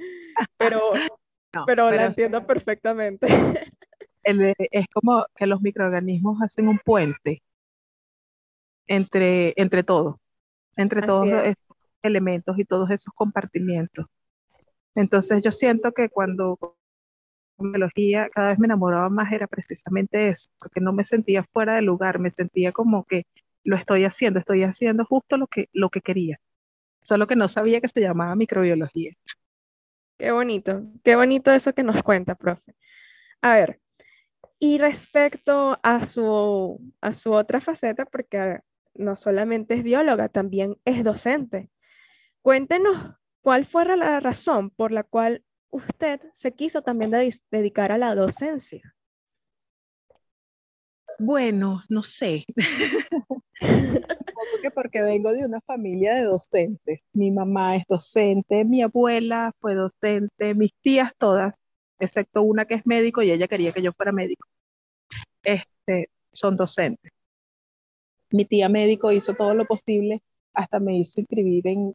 pero, 0.56 0.80
pero, 1.66 1.90
la 1.90 2.06
entiendo 2.06 2.46
perfectamente. 2.46 3.26
es 4.22 4.86
como 4.92 5.24
que 5.34 5.46
los 5.46 5.60
microorganismos 5.60 6.40
hacen 6.42 6.68
un 6.68 6.78
puente 6.78 7.42
entre, 8.86 9.54
entre 9.56 9.82
todo, 9.82 10.20
entre 10.76 11.02
todos 11.02 11.26
los 11.26 11.42
elementos 12.02 12.58
y 12.58 12.64
todos 12.64 12.90
esos 12.90 13.12
compartimientos. 13.14 14.06
Entonces 14.94 15.42
yo 15.42 15.52
siento 15.52 15.92
que 15.92 16.08
cuando 16.08 16.76
biología 17.60 18.28
cada 18.30 18.50
vez 18.50 18.58
me 18.58 18.66
enamoraba 18.66 19.08
más 19.08 19.32
era 19.32 19.46
precisamente 19.46 20.28
eso, 20.28 20.50
porque 20.58 20.80
no 20.80 20.92
me 20.92 21.04
sentía 21.04 21.44
fuera 21.52 21.74
de 21.74 21.82
lugar, 21.82 22.18
me 22.18 22.30
sentía 22.30 22.72
como 22.72 23.04
que 23.04 23.24
lo 23.64 23.76
estoy 23.76 24.04
haciendo, 24.04 24.38
estoy 24.38 24.62
haciendo 24.62 25.04
justo 25.04 25.36
lo 25.36 25.46
que, 25.46 25.68
lo 25.72 25.90
que 25.90 26.00
quería, 26.00 26.38
solo 27.02 27.26
que 27.26 27.36
no 27.36 27.48
sabía 27.48 27.80
que 27.80 27.88
se 27.88 28.00
llamaba 28.00 28.34
microbiología. 28.34 29.12
Qué 30.18 30.32
bonito, 30.32 30.82
qué 31.02 31.16
bonito 31.16 31.50
eso 31.50 31.72
que 31.72 31.82
nos 31.82 32.02
cuenta, 32.02 32.34
profe. 32.34 32.74
A 33.40 33.54
ver, 33.54 33.80
y 34.58 34.78
respecto 34.78 35.78
a 35.82 36.04
su, 36.04 36.78
a 37.00 37.14
su 37.14 37.32
otra 37.32 37.60
faceta, 37.60 38.04
porque 38.04 38.60
no 38.94 39.16
solamente 39.16 39.74
es 39.74 39.82
bióloga, 39.82 40.28
también 40.28 40.76
es 40.84 41.02
docente. 41.02 41.70
Cuéntenos 42.42 43.14
cuál 43.40 43.64
fue 43.64 43.84
la 43.96 44.20
razón 44.20 44.70
por 44.70 44.92
la 44.92 45.02
cual 45.02 45.44
usted 45.70 46.20
se 46.32 46.52
quiso 46.52 46.82
también 46.82 47.12
dedicar 47.50 47.92
a 47.92 47.98
la 47.98 48.14
docencia. 48.14 48.94
Bueno, 51.18 51.82
no 51.88 52.02
sé. 52.02 52.44
Supongo 53.60 54.62
que 54.62 54.70
porque 54.70 55.02
vengo 55.02 55.32
de 55.32 55.44
una 55.44 55.60
familia 55.60 56.14
de 56.14 56.22
docentes. 56.22 57.00
Mi 57.12 57.30
mamá 57.30 57.76
es 57.76 57.84
docente, 57.88 58.64
mi 58.64 58.82
abuela 58.82 59.52
fue 59.60 59.74
docente, 59.74 60.54
mis 60.54 60.72
tías 60.82 61.12
todas 61.18 61.56
excepto 62.00 62.42
una 62.42 62.64
que 62.64 62.74
es 62.74 62.86
médico 62.86 63.22
y 63.22 63.30
ella 63.30 63.46
quería 63.46 63.72
que 63.72 63.82
yo 63.82 63.92
fuera 63.92 64.12
médico, 64.12 64.48
este, 65.42 66.10
son 66.32 66.56
docentes. 66.56 67.12
Mi 68.30 68.44
tía 68.44 68.68
médico 68.68 69.12
hizo 69.12 69.34
todo 69.34 69.54
lo 69.54 69.66
posible, 69.66 70.22
hasta 70.54 70.80
me 70.80 70.96
hizo 70.96 71.20
inscribir 71.20 71.66
en, 71.66 71.94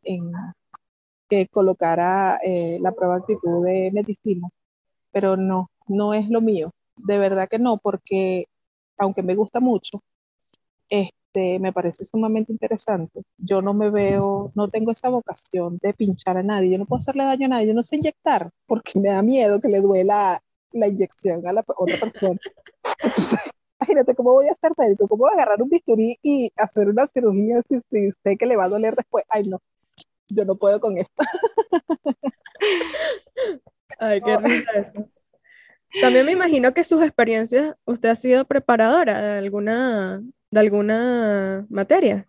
que 1.29 1.47
colocara 1.47 2.37
eh, 2.43 2.77
la 2.81 2.91
prueba 2.91 3.15
de 3.15 3.21
actitud 3.21 3.65
de 3.65 3.91
medicina, 3.93 4.47
pero 5.11 5.37
no, 5.37 5.69
no 5.87 6.13
es 6.13 6.29
lo 6.29 6.41
mío, 6.41 6.71
de 6.97 7.17
verdad 7.17 7.47
que 7.49 7.59
no, 7.59 7.77
porque 7.77 8.47
aunque 8.97 9.23
me 9.23 9.35
gusta 9.35 9.59
mucho, 9.59 10.01
este, 10.89 11.59
me 11.59 11.73
parece 11.73 12.05
sumamente 12.05 12.51
interesante. 12.51 13.23
Yo 13.37 13.61
no 13.61 13.73
me 13.73 13.89
veo, 13.89 14.51
no 14.55 14.69
tengo 14.69 14.91
esa 14.91 15.09
vocación 15.09 15.79
de 15.81 15.93
pinchar 15.93 16.37
a 16.37 16.43
nadie, 16.43 16.71
yo 16.71 16.77
no 16.77 16.85
puedo 16.85 16.99
hacerle 16.99 17.25
daño 17.25 17.47
a 17.47 17.49
nadie, 17.49 17.67
yo 17.67 17.73
no 17.73 17.83
sé 17.83 17.97
inyectar 17.97 18.49
porque 18.65 18.99
me 18.99 19.09
da 19.09 19.21
miedo 19.21 19.59
que 19.59 19.69
le 19.69 19.81
duela 19.81 20.41
la 20.71 20.87
inyección 20.87 21.45
a 21.47 21.53
la 21.53 21.63
otra 21.77 21.99
persona. 21.99 22.39
Entonces, 23.01 23.39
imagínate 23.79 24.15
cómo 24.15 24.33
voy 24.33 24.47
a 24.47 24.51
estar 24.51 24.71
médico, 24.77 25.07
cómo 25.07 25.23
voy 25.23 25.31
a 25.31 25.33
agarrar 25.35 25.61
un 25.61 25.69
bisturí 25.69 26.17
y 26.23 26.51
hacer 26.57 26.89
una 26.89 27.07
cirugía 27.07 27.61
si, 27.67 27.79
si 27.91 28.07
usted 28.07 28.37
que 28.37 28.45
le 28.45 28.57
va 28.57 28.65
a 28.65 28.69
doler 28.69 28.95
después. 28.95 29.25
Ay, 29.29 29.43
no, 29.43 29.59
yo 30.29 30.45
no 30.45 30.55
puedo 30.55 30.79
con 30.79 30.97
esto. 30.97 31.23
Ay, 33.99 34.21
qué 34.21 34.37
risa 34.37 34.71
eso. 34.71 35.09
También 36.01 36.25
me 36.25 36.33
imagino 36.33 36.73
que 36.73 36.83
sus 36.83 37.01
experiencias, 37.01 37.75
usted 37.85 38.09
ha 38.09 38.15
sido 38.15 38.45
preparadora 38.45 39.21
de 39.21 39.37
alguna 39.37 40.21
de 40.55 40.61
alguna 40.61 41.65
materia? 41.69 42.27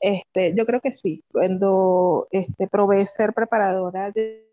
Este, 0.00 0.54
yo 0.56 0.66
creo 0.66 0.80
que 0.80 0.90
sí. 0.90 1.22
Cuando 1.30 2.28
este, 2.30 2.66
probé 2.68 3.06
ser 3.06 3.32
preparadora 3.34 4.10
de 4.10 4.48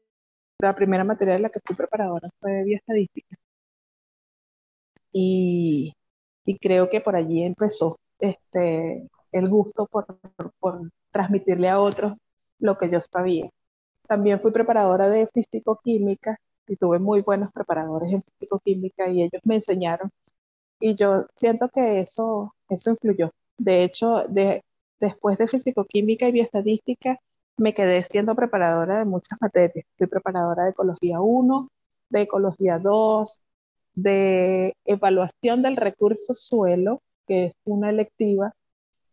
la 0.60 0.76
primera 0.76 1.04
materia 1.04 1.36
de 1.36 1.40
la 1.40 1.50
que 1.50 1.62
fui 1.66 1.76
preparadora 1.76 2.30
fue 2.40 2.64
bioestadística. 2.64 3.36
Y, 5.12 5.94
y 6.46 6.58
creo 6.60 6.90
que 6.90 7.02
por 7.02 7.16
allí 7.16 7.44
empezó 7.44 7.98
este, 8.20 9.08
el 9.32 9.50
gusto 9.50 9.88
por, 9.88 10.06
por 10.60 10.92
transmitirle 11.12 11.70
a 11.70 11.80
otros 11.80 12.14
lo 12.60 12.78
que 12.78 12.92
yo 12.92 13.00
sabía. 13.02 13.50
También 14.08 14.42
fui 14.42 14.52
preparadora 14.52 15.10
de 15.10 15.28
físico-química 15.28 16.38
y 16.68 16.76
tuve 16.76 17.00
muy 17.00 17.22
buenos 17.22 17.52
preparadores 17.52 18.12
en 18.12 18.24
físico-química 18.24 19.10
y 19.10 19.24
ellos 19.24 19.42
me 19.44 19.56
enseñaron 19.56 20.12
y 20.80 20.96
yo 20.96 21.26
siento 21.36 21.70
que 21.70 22.00
eso, 22.00 22.56
eso 22.70 22.92
influyó. 22.92 23.32
De 23.58 23.84
hecho, 23.84 24.24
de, 24.30 24.64
después 25.00 25.38
de 25.38 25.48
fisicoquímica 25.48 26.28
y 26.28 26.32
bioestadística, 26.32 27.20
me 27.58 27.74
quedé 27.74 28.04
siendo 28.04 28.36
preparadora 28.36 29.00
de 29.00 29.06
muchas 29.06 29.40
materias. 29.42 29.86
Fui 29.98 30.08
preparadora 30.08 30.64
de 30.64 30.72
ecología 30.72 31.20
1, 31.22 31.68
de 32.10 32.22
ecología 32.22 32.80
2, 32.80 33.40
de 33.96 34.74
evaluación 34.86 35.62
del 35.62 35.76
recurso 35.76 36.34
suelo, 36.34 37.02
que 37.28 37.46
es 37.46 37.54
una 37.66 37.90
electiva, 37.90 38.54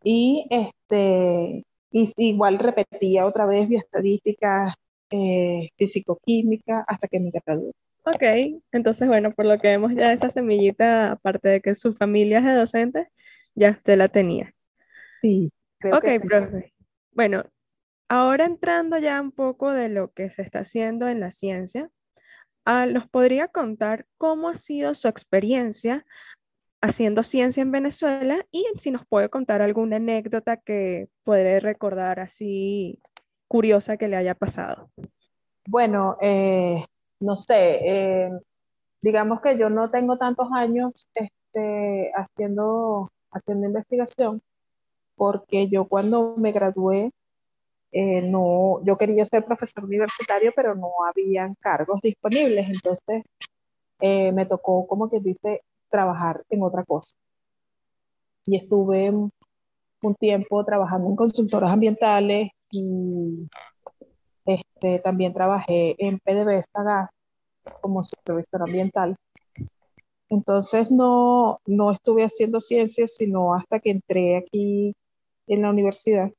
y 0.05 0.47
este, 0.51 1.65
y, 1.97 2.13
igual 2.17 2.59
repetía 2.59 3.27
otra 3.27 3.47
vez 3.47 3.69
bioestadística, 3.69 4.75
eh, 5.11 5.71
fisicoquímica, 5.79 6.85
hasta 6.87 7.09
que 7.09 7.21
me 7.21 7.31
gradué. 7.31 7.73
Ok, 8.05 8.63
entonces 8.71 9.09
bueno, 9.09 9.33
por 9.33 9.47
lo 9.47 9.59
que 9.59 9.69
vemos 9.69 9.95
ya 9.95 10.13
esa 10.13 10.31
semillita, 10.31 11.13
aparte 11.13 11.49
de 11.49 11.61
que 11.61 11.75
su 11.75 11.93
familia 11.93 12.39
es 12.39 12.45
de 12.45 12.55
docentes, 12.55 13.09
ya 13.55 13.71
usted 13.71 13.97
la 13.97 14.09
tenía. 14.09 14.55
Sí. 15.23 15.51
Creo 15.79 15.97
ok, 15.97 16.05
profe. 16.23 16.75
Bueno, 17.13 17.45
ahora 18.09 18.45
entrando 18.45 18.99
ya 18.99 19.21
un 19.21 19.33
poco 19.33 19.73
de 19.73 19.89
lo 19.89 20.13
que 20.13 20.29
se 20.31 20.43
está 20.43 20.61
haciendo 20.61 21.09
en 21.09 21.21
la 21.21 21.31
ciencia, 21.31 21.89
ah, 22.67 22.87
¿nos 22.87 23.09
podría 23.09 23.49
contar 23.49 24.07
cómo 24.19 24.51
ha 24.51 24.55
sido 24.55 24.95
su 24.95 25.09
experiencia 25.09 26.05
haciendo 26.87 27.23
ciencia 27.23 27.63
en 27.63 27.71
Venezuela 27.71 28.47
y 28.51 28.67
si 28.79 28.91
nos 28.91 29.07
puede 29.07 29.29
contar 29.29 29.63
alguna 29.63 29.97
anécdota 29.97 30.57
que 30.57 31.09
puede 31.25 31.61
recordar 31.61 32.21
así 32.21 33.01
curiosa 33.49 33.97
que 33.97 34.09
le 34.09 34.17
haya 34.17 34.35
pasado? 34.35 34.91
Bueno, 35.69 36.17
eh, 36.21 36.85
no 37.21 37.37
sé, 37.37 37.81
eh, 37.85 38.31
digamos 39.03 39.41
que 39.41 39.59
yo 39.59 39.71
no 39.71 39.91
tengo 39.91 40.19
tantos 40.19 40.49
años 40.55 41.07
este, 41.15 42.13
haciendo, 42.15 43.11
haciendo 43.31 43.67
investigación, 43.67 44.43
porque 45.17 45.69
yo 45.69 45.87
cuando 45.89 46.35
me 46.37 46.53
gradué, 46.53 47.11
eh, 47.93 48.23
no, 48.23 48.81
yo 48.85 48.97
quería 48.99 49.25
ser 49.25 49.45
profesor 49.45 49.85
universitario, 49.85 50.53
pero 50.55 50.75
no 50.75 50.91
habían 51.09 51.55
cargos 51.55 52.01
disponibles, 52.03 52.69
entonces 52.69 53.23
eh, 54.01 54.33
me 54.33 54.45
tocó, 54.47 54.87
como 54.87 55.09
que 55.09 55.21
dice, 55.21 55.63
trabajar 55.91 56.45
en 56.51 56.63
otra 56.63 56.85
cosa. 56.85 57.15
Y 58.45 58.57
estuve 58.57 59.11
un 59.11 60.15
tiempo 60.15 60.65
trabajando 60.65 61.09
en 61.09 61.17
consultoras 61.17 61.71
ambientales 61.71 62.51
y 62.71 63.49
este, 64.45 65.01
también 65.01 65.33
trabajé 65.33 65.97
en 65.99 66.19
PDVSA 66.21 66.83
Gas 66.85 67.11
como 67.81 68.05
supervisor 68.05 68.63
ambiental. 68.63 69.17
Entonces 70.29 70.91
no, 70.91 71.61
no 71.67 71.93
estuve 71.93 72.25
haciendo 72.25 72.61
ciencias 72.61 73.15
sino 73.17 73.55
hasta 73.55 73.81
que 73.81 73.91
entré 73.91 74.37
aquí 74.37 74.95
en 75.47 75.63
la 75.63 75.71
universidad. 75.71 76.31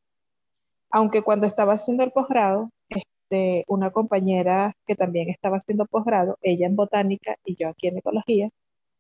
Aunque 0.92 1.22
cuando 1.22 1.48
estaba 1.48 1.74
haciendo 1.74 2.04
el 2.04 2.12
posgrado, 2.12 2.70
este, 2.90 3.66
una 3.68 3.92
compañera 3.92 4.74
que 4.86 4.96
también 4.96 5.30
estaba 5.30 5.58
haciendo 5.58 5.86
posgrado, 5.86 6.38
ella 6.42 6.68
en 6.68 6.76
botánica 6.76 7.36
y 7.46 7.56
yo 7.56 7.70
aquí 7.70 7.88
en 7.88 7.98
ecología, 7.98 8.50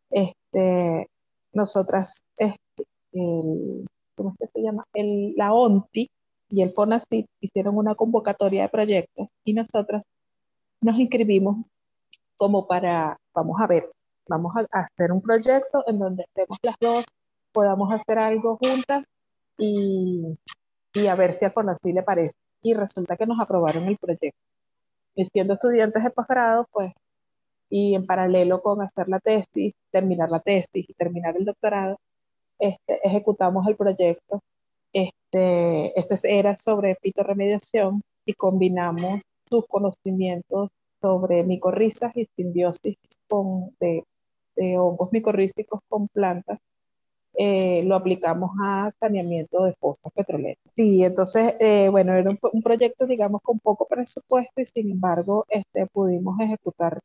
este, 0.10 1.10
nosotras, 1.54 2.22
este, 2.38 2.88
el, 3.14 3.88
¿cómo 4.16 4.32
es 4.32 4.36
que 4.40 4.48
se 4.48 4.62
llama? 4.62 4.86
El, 4.94 5.34
la 5.36 5.54
ONTI 5.54 6.10
y 6.50 6.62
el 6.62 6.72
FONACIT 6.72 7.28
hicieron 7.42 7.78
una 7.78 7.96
convocatoria 7.96 8.64
de 8.64 8.70
proyectos 8.70 9.28
y 9.44 9.54
nosotras 9.54 10.04
nos 10.82 10.98
inscribimos 10.98 11.66
como 12.38 12.68
para, 12.68 13.18
vamos 13.34 13.60
a 13.60 13.68
ver, 13.68 13.92
vamos 14.28 14.54
a 14.56 14.80
hacer 14.80 15.12
un 15.12 15.22
proyecto 15.22 15.84
en 15.88 16.00
donde 16.00 16.24
estemos 16.24 16.58
las 16.62 16.76
dos, 16.80 17.06
podamos 17.52 17.92
hacer 17.92 18.20
algo 18.20 18.58
juntas 18.62 19.06
y, 19.58 20.38
y 20.94 21.08
a 21.08 21.16
ver 21.16 21.34
si 21.34 21.46
a 21.46 21.52
FONACIT 21.52 21.96
le 21.96 22.04
parece. 22.04 22.36
Y 22.62 22.74
resulta 22.74 23.18
que 23.18 23.26
nos 23.26 23.40
aprobaron 23.40 23.86
el 23.86 23.98
proyecto. 23.98 24.40
Y 25.16 25.26
siendo 25.26 25.54
estudiantes 25.54 26.04
de 26.04 26.10
posgrado, 26.12 26.68
pues, 26.72 26.92
y 27.70 27.96
en 27.96 28.06
paralelo 28.06 28.62
con 28.62 28.82
hacer 28.82 29.10
la 29.10 29.20
tesis, 29.20 29.74
terminar 29.92 30.32
la 30.32 30.40
tesis 30.40 30.90
y 30.90 30.94
terminar 30.94 31.36
el 31.38 31.46
doctorado, 31.46 31.98
este, 32.60 33.00
ejecutamos 33.04 33.68
el 33.68 33.76
proyecto. 33.76 34.42
Este, 34.94 36.00
este 36.00 36.40
era 36.40 36.58
sobre 36.58 36.96
fitoremediación 37.02 38.02
y 38.26 38.34
combinamos 38.34 39.22
sus 39.50 39.68
conocimientos 39.68 40.70
sobre 41.02 41.44
micorrizas 41.44 42.12
y 42.16 42.26
simbiosis 42.36 42.96
con, 43.28 43.76
de, 43.80 44.04
de 44.56 44.78
hongos 44.78 45.12
micorrísticos 45.12 45.82
con 45.90 46.08
plantas 46.08 46.60
eh, 47.40 47.84
lo 47.84 47.96
aplicamos 47.96 48.50
a 48.60 48.90
saneamiento 49.00 49.64
de 49.66 49.74
pozos 49.80 50.12
petroleros. 50.14 50.58
Sí, 50.76 51.04
entonces, 51.04 51.54
eh, 51.60 51.88
bueno, 51.90 52.16
era 52.16 52.32
un, 52.32 52.40
un, 52.52 52.64
proyecto, 52.64 53.06
digamos, 53.06 53.42
con 53.44 53.60
poco 53.60 53.86
presupuesto 53.86 54.60
y 54.60 54.66
sin 54.66 54.92
embargo, 54.92 55.46
este, 55.50 55.86
pudimos 55.86 56.40
ejecutar 56.40 57.00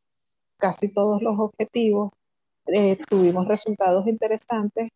casi 0.62 0.88
todos 0.88 1.21
los 1.23 1.37
objetivos. 1.38 2.12
Eh, 2.66 2.97
tuvimos 3.11 3.49
resultados 3.49 4.07
interesantes 4.07 4.90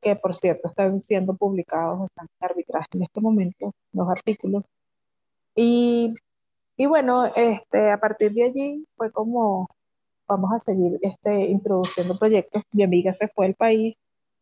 que 0.00 0.16
por 0.16 0.34
cierto 0.34 0.68
están 0.68 1.00
siendo 1.00 1.34
publicados, 1.36 2.08
están 2.08 2.26
en 2.26 2.44
arbitraje 2.44 2.88
en 2.94 3.02
este 3.02 3.20
momento, 3.20 3.72
los 3.92 4.08
artículos. 4.10 4.64
Y, 5.54 6.14
y 6.76 6.86
bueno, 6.86 7.26
este, 7.36 7.92
a 7.92 7.98
partir 7.98 8.32
de 8.32 8.44
allí 8.44 8.84
fue 8.96 9.12
como 9.12 9.68
vamos 10.26 10.52
a 10.52 10.58
seguir 10.58 10.98
este, 11.02 11.44
introduciendo 11.44 12.18
proyectos. 12.18 12.62
Mi 12.72 12.82
amiga 12.82 13.12
se 13.12 13.28
fue 13.28 13.46
al 13.46 13.54
país, 13.54 13.94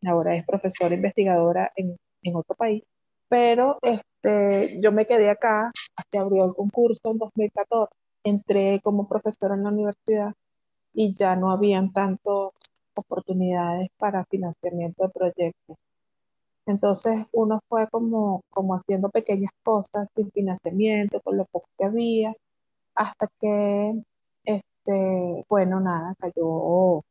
ahora 0.07 0.35
es 0.35 0.45
profesora 0.45 0.95
investigadora 0.95 1.71
en, 1.75 1.95
en 2.23 2.35
otro 2.35 2.55
país, 2.55 2.83
pero 3.27 3.77
este, 3.83 4.79
yo 4.81 4.91
me 4.91 5.05
quedé 5.05 5.29
acá, 5.29 5.71
hasta 5.95 6.21
abrió 6.21 6.45
el 6.45 6.55
concurso 6.55 7.11
en 7.11 7.19
2014, 7.19 7.91
entré 8.23 8.79
como 8.83 9.07
profesora 9.07 9.55
en 9.55 9.63
la 9.63 9.69
universidad 9.69 10.33
y 10.93 11.13
ya 11.13 11.35
no 11.35 11.51
habían 11.51 11.91
tantos 11.93 12.53
oportunidades 12.95 13.89
para 13.97 14.25
financiamiento 14.25 15.03
de 15.03 15.09
proyectos. 15.09 15.77
Entonces 16.65 17.25
uno 17.31 17.61
fue 17.67 17.87
como, 17.89 18.41
como 18.51 18.75
haciendo 18.75 19.09
pequeñas 19.09 19.51
cosas 19.63 20.07
sin 20.15 20.31
financiamiento, 20.31 21.19
con 21.21 21.37
lo 21.37 21.45
poco 21.45 21.67
que 21.77 21.85
había, 21.85 22.33
hasta 22.95 23.27
que, 23.39 24.03
este, 24.43 25.45
bueno, 25.49 25.79
nada, 25.79 26.15
cayó 26.19 27.01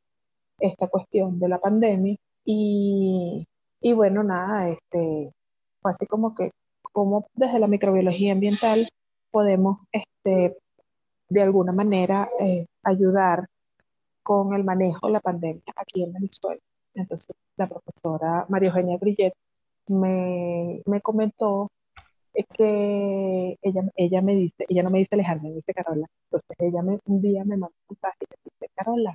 esta 0.61 0.89
cuestión 0.89 1.39
de 1.41 1.49
la 1.49 1.59
pandemia 1.59 2.17
y, 2.45 3.47
y 3.81 3.93
bueno, 3.95 4.23
nada, 4.23 4.69
este, 4.69 5.33
fue 5.83 5.91
así 5.93 6.07
como 6.07 6.35
que, 6.35 6.51
como 6.93 7.27
desde 7.35 7.59
la 7.59 7.67
microbiología 7.69 8.33
ambiental 8.33 8.89
podemos, 9.31 9.79
este, 9.93 10.57
de 11.29 11.43
alguna 11.43 11.73
manera, 11.73 12.29
eh, 12.41 12.67
ayudar 12.85 13.49
con 14.29 14.53
el 14.53 14.63
manejo 14.63 15.07
de 15.07 15.15
la 15.15 15.21
pandemia 15.21 15.63
aquí 15.75 16.03
en 16.03 16.13
Venezuela. 16.13 16.61
Entonces, 16.95 17.35
la 17.57 17.67
profesora 17.67 18.45
María 18.51 18.69
Eugenia 18.69 18.99
Grillet 18.99 19.33
me, 19.87 20.83
me 20.85 21.01
comentó 21.01 21.71
que 22.53 23.57
ella, 23.63 23.83
ella 23.97 24.21
me 24.23 24.35
dice, 24.35 24.67
ella 24.69 24.83
no 24.83 24.91
me 24.91 24.99
dice 24.99 25.15
Alejandra, 25.15 25.49
me 25.49 25.55
dice 25.55 25.73
Carola. 25.73 26.07
Entonces, 26.25 26.57
ella 26.59 26.83
me, 26.83 26.99
un 27.07 27.23
día 27.23 27.43
me 27.45 27.57
mandó 27.57 27.75
un 27.89 27.97
mensaje 27.97 28.19
y 28.21 28.27
me 28.31 28.37
dice, 28.45 28.73
Carola, 28.75 29.15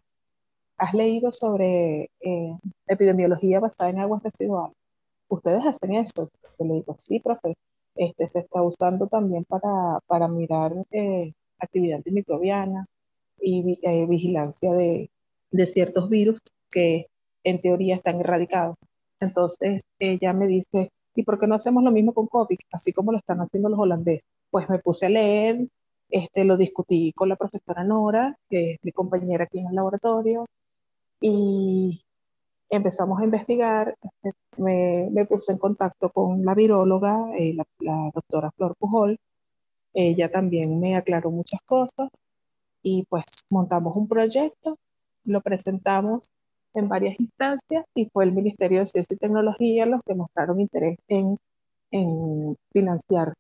¿has 0.78 0.93
leído 0.95 1.32
sobre 1.32 2.10
eh, 2.21 2.58
epidemiología 2.88 3.60
basada 3.60 3.91
en 3.91 3.99
aguas 3.99 4.23
residuales? 4.23 4.76
¿Ustedes 5.30 5.63
hacen 5.63 5.93
eso? 5.93 6.32
Yo 6.60 6.65
le 6.65 6.73
digo, 6.76 6.95
sí, 6.97 7.19
profe. 7.19 7.54
Este, 7.95 8.28
se 8.28 8.39
está 8.39 8.63
usando 8.63 9.08
también 9.08 9.45
para, 9.45 9.99
para 10.08 10.28
mirar 10.28 10.73
eh, 10.91 11.34
actividad 11.60 11.97
antimicrobiana, 11.97 12.88
y 13.39 13.80
eh, 13.84 14.06
vigilancia 14.08 14.72
de, 14.74 15.10
de 15.52 15.65
ciertos 15.65 16.10
virus 16.10 16.39
que 16.72 17.08
en 17.43 17.62
teoría 17.62 17.96
están 17.96 18.19
erradicados. 18.19 18.76
Entonces 19.19 19.82
ella 20.00 20.34
me 20.34 20.48
dice, 20.48 20.89
¿y 21.15 21.24
por 21.24 21.39
qué 21.39 21.48
no 21.48 21.56
hacemos 21.56 21.84
lo 21.84 21.91
mismo 21.91 22.13
con 22.13 22.28
COVID, 22.28 22.58
así 22.72 22.91
como 22.93 23.12
lo 23.12 23.17
están 23.17 23.39
haciendo 23.39 23.69
los 23.69 23.80
holandeses? 23.80 24.24
Pues 24.50 24.69
me 24.69 24.80
puse 24.80 25.06
a 25.06 25.10
leer, 25.10 25.67
este, 26.10 26.46
lo 26.46 26.58
discutí 26.58 27.13
con 27.13 27.30
la 27.30 27.36
profesora 27.36 27.84
Nora, 27.84 28.36
que 28.50 28.74
es 28.74 28.80
mi 28.84 28.91
compañera 28.91 29.46
aquí 29.46 29.60
en 29.60 29.67
el 29.67 29.76
laboratorio, 29.76 30.46
y 31.22 32.04
empezamos 32.69 33.19
a 33.19 33.24
investigar. 33.24 33.96
Este, 34.02 34.32
me, 34.58 35.10
me 35.12 35.26
puse 35.26 35.52
en 35.52 35.58
contacto 35.58 36.10
con 36.10 36.43
la 36.46 36.54
viróloga, 36.56 37.30
eh, 37.38 37.54
la, 37.54 37.65
la 37.80 38.12
doctora 38.13 38.52
Flor 38.52 38.76
Pujol. 38.78 39.17
Ella 39.93 40.30
también 40.30 40.80
me 40.80 40.96
aclaró 40.96 41.32
muchas 41.32 41.62
cosas 41.65 42.10
y 42.84 43.06
pues 43.10 43.24
montamos 43.50 43.96
un 43.96 44.08
proyecto, 44.08 44.78
lo 45.24 45.41
presentamos 45.41 46.26
en 46.76 46.89
varias 46.89 47.19
instancias 47.19 47.86
y 47.96 48.10
fue 48.12 48.26
el 48.26 48.34
Ministerio 48.34 48.80
de 48.80 48.88
Ciencia 48.88 49.15
y 49.15 49.17
Tecnología 49.17 49.86
los 49.86 50.02
que 50.06 50.15
mostraron 50.15 50.60
interés 50.60 50.98
en, 51.08 51.38
en 51.91 52.56
financiar. 52.74 53.34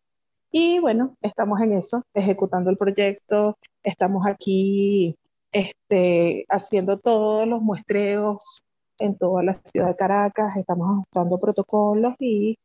Y 0.51 0.79
bueno, 0.79 1.15
estamos 1.21 1.61
en 1.61 1.73
eso, 1.73 2.03
ejecutando 2.13 2.69
el 2.69 2.77
proyecto, 2.77 3.57
estamos 3.83 4.27
aquí 4.27 5.15
este, 5.51 6.45
haciendo 6.49 6.99
todos 6.99 7.47
los 7.47 7.61
muestreos 7.61 8.63
en 8.99 9.17
toda 9.17 9.43
la 9.43 9.55
ciudad 9.63 9.87
de 9.89 9.95
Caracas, 9.95 10.55
estamos 10.57 10.87
ajustando 10.91 11.39
protocolos 11.39 12.13
y 12.19 12.57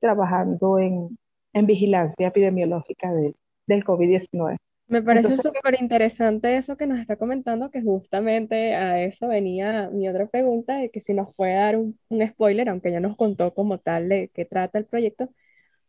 trabajando 0.00 0.78
en, 0.78 1.18
en 1.52 1.66
vigilancia 1.66 2.28
epidemiológica 2.28 3.12
de, 3.14 3.34
del 3.66 3.84
COVID-19. 3.84 4.56
Me 4.88 5.02
parece 5.02 5.36
súper 5.36 5.80
interesante 5.80 6.56
eso 6.56 6.76
que 6.76 6.86
nos 6.86 7.00
está 7.00 7.16
comentando, 7.16 7.70
que 7.70 7.82
justamente 7.82 8.74
a 8.76 9.02
eso 9.02 9.28
venía 9.28 9.90
mi 9.90 10.08
otra 10.08 10.26
pregunta, 10.28 10.78
de 10.78 10.90
que 10.90 11.00
si 11.00 11.12
nos 11.12 11.34
puede 11.34 11.54
dar 11.54 11.76
un, 11.76 11.98
un 12.08 12.26
spoiler, 12.26 12.68
aunque 12.68 12.92
ya 12.92 13.00
nos 13.00 13.16
contó 13.16 13.52
como 13.52 13.78
tal 13.78 14.08
de 14.08 14.30
qué 14.32 14.44
trata 14.44 14.78
el 14.78 14.86
proyecto, 14.86 15.28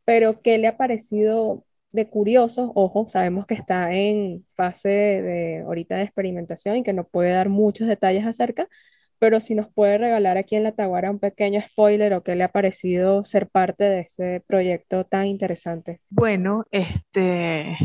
pero 0.06 0.42
qué 0.42 0.58
le 0.58 0.68
ha 0.68 0.78
parecido 0.78 1.66
de 1.92 2.10
curioso, 2.10 2.72
ojo, 2.76 3.08
sabemos 3.08 3.46
que 3.46 3.54
está 3.56 3.94
en 3.94 4.46
fase 4.56 4.90
de, 4.90 5.22
de 5.22 5.60
ahorita 5.62 5.98
de 5.98 6.04
experimentación 6.04 6.78
y 6.78 6.84
que 6.84 6.94
no 6.94 7.08
puede 7.08 7.32
dar 7.32 7.50
muchos 7.50 7.88
detalles 7.88 8.26
acerca, 8.26 8.68
pero 9.20 9.40
si 9.40 9.56
nos 9.56 9.72
puede 9.74 9.98
regalar 9.98 10.38
aquí 10.38 10.56
en 10.56 10.64
La 10.64 10.74
Taguara 10.74 11.12
un 11.12 11.20
pequeño 11.20 11.62
spoiler 11.62 12.14
o 12.14 12.24
qué 12.24 12.36
le 12.36 12.44
ha 12.44 12.52
parecido 12.52 13.24
ser 13.24 13.48
parte 13.50 13.84
de 13.86 14.00
ese 14.02 14.44
proyecto 14.48 15.06
tan 15.06 15.28
interesante. 15.28 16.02
Bueno, 16.10 16.66
este, 16.72 17.78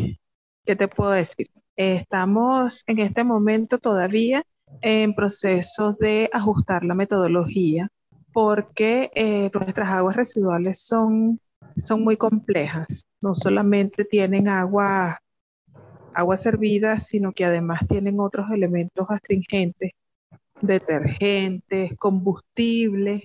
¿qué 0.64 0.76
te 0.76 0.88
puedo 0.88 1.10
decir? 1.10 1.48
Estamos 1.76 2.84
en 2.86 2.98
este 3.00 3.24
momento 3.24 3.78
todavía 3.78 4.42
en 4.80 5.14
procesos 5.14 5.98
de 5.98 6.30
ajustar 6.32 6.84
la 6.84 6.94
metodología 6.94 7.88
porque 8.32 9.10
eh, 9.14 9.50
nuestras 9.52 9.88
aguas 9.90 10.16
residuales 10.16 10.80
son, 10.82 11.40
son 11.76 12.02
muy 12.02 12.16
complejas. 12.16 13.04
No 13.22 13.34
solamente 13.34 14.04
tienen 14.04 14.48
agua, 14.48 15.20
agua 16.14 16.36
servida, 16.36 16.98
sino 16.98 17.32
que 17.32 17.44
además 17.44 17.80
tienen 17.88 18.20
otros 18.20 18.50
elementos 18.50 19.06
astringentes, 19.10 19.90
detergentes, 20.60 21.92
combustibles, 21.98 23.22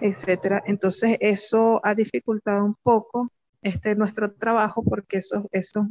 etcétera. 0.00 0.62
Entonces 0.66 1.18
eso 1.20 1.80
ha 1.84 1.94
dificultado 1.94 2.64
un 2.64 2.76
poco 2.82 3.30
este 3.62 3.96
nuestro 3.96 4.32
trabajo 4.32 4.82
porque 4.82 5.18
esos, 5.18 5.44
esos 5.52 5.86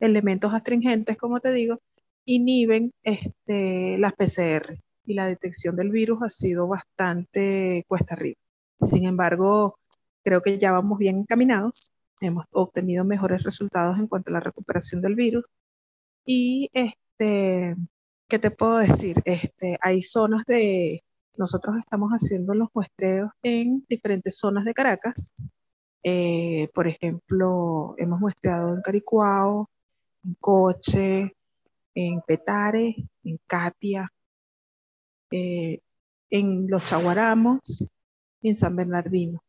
elementos 0.00 0.52
astringentes, 0.54 1.16
como 1.16 1.40
te 1.40 1.52
digo, 1.52 1.80
inhiben 2.24 2.92
este, 3.02 3.98
las 3.98 4.12
PCR 4.14 4.78
y 5.06 5.14
la 5.14 5.26
detección 5.26 5.76
del 5.76 5.90
virus 5.90 6.22
ha 6.22 6.30
sido 6.30 6.68
bastante 6.68 7.84
cuesta 7.88 8.14
arriba. 8.14 8.38
Sin 8.82 9.04
embargo, 9.04 9.78
creo 10.22 10.42
que 10.42 10.58
ya 10.58 10.72
vamos 10.72 10.98
bien 10.98 11.18
encaminados, 11.18 11.92
hemos 12.20 12.44
obtenido 12.52 13.04
mejores 13.04 13.42
resultados 13.42 13.98
en 13.98 14.06
cuanto 14.06 14.30
a 14.30 14.34
la 14.34 14.40
recuperación 14.40 15.00
del 15.00 15.14
virus 15.14 15.44
y 16.24 16.68
este, 16.72 17.76
¿qué 18.28 18.38
te 18.38 18.50
puedo 18.50 18.78
decir? 18.78 19.16
Este, 19.24 19.78
hay 19.80 20.02
zonas 20.02 20.44
de, 20.46 21.02
nosotros 21.38 21.76
estamos 21.78 22.10
haciendo 22.10 22.52
los 22.54 22.68
muestreos 22.74 23.30
en 23.42 23.84
diferentes 23.88 24.36
zonas 24.36 24.64
de 24.64 24.74
Caracas. 24.74 25.32
Eh, 26.02 26.68
por 26.74 26.86
ejemplo, 26.88 27.94
hemos 27.96 28.20
muestreado 28.20 28.74
en 28.74 28.82
Caricuao, 28.82 29.70
en 30.28 30.34
Coche, 30.34 31.34
en 31.94 32.20
Petare, 32.26 32.94
en 33.24 33.40
Katia, 33.46 34.12
eh, 35.30 35.80
en 36.30 36.68
Los 36.68 36.84
Chaguaramos 36.84 37.84
en 38.42 38.56
San 38.56 38.76
Bernardino. 38.76 39.42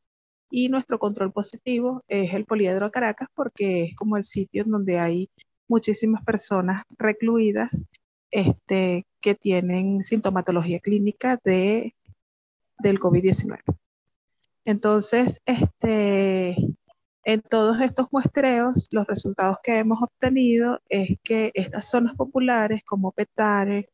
Y 0.49 0.69
nuestro 0.69 0.97
control 0.97 1.31
positivo 1.31 2.03
es 2.07 2.33
el 2.33 2.45
Poliedro 2.45 2.89
Caracas 2.91 3.27
porque 3.35 3.83
es 3.83 3.95
como 3.95 4.17
el 4.17 4.23
sitio 4.23 4.63
en 4.63 4.71
donde 4.71 4.97
hay 4.97 5.29
muchísimas 5.67 6.23
personas 6.23 6.83
recluidas 6.97 7.85
este, 8.31 9.05
que 9.21 9.35
tienen 9.35 10.01
sintomatología 10.01 10.79
clínica 10.79 11.39
de, 11.43 11.93
del 12.79 12.99
COVID-19. 12.99 13.59
Entonces, 14.65 15.41
este, 15.45 16.55
en 17.29 17.43
todos 17.43 17.79
estos 17.79 18.07
muestreos, 18.11 18.87
los 18.89 19.05
resultados 19.05 19.57
que 19.61 19.77
hemos 19.77 20.01
obtenido 20.01 20.79
es 20.89 21.15
que 21.23 21.51
estas 21.53 21.87
zonas 21.87 22.15
populares 22.15 22.81
como 22.83 23.11
Petare, 23.11 23.87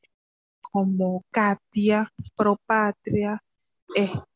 como 0.62 1.26
Katia, 1.32 2.10
Propatria, 2.38 3.44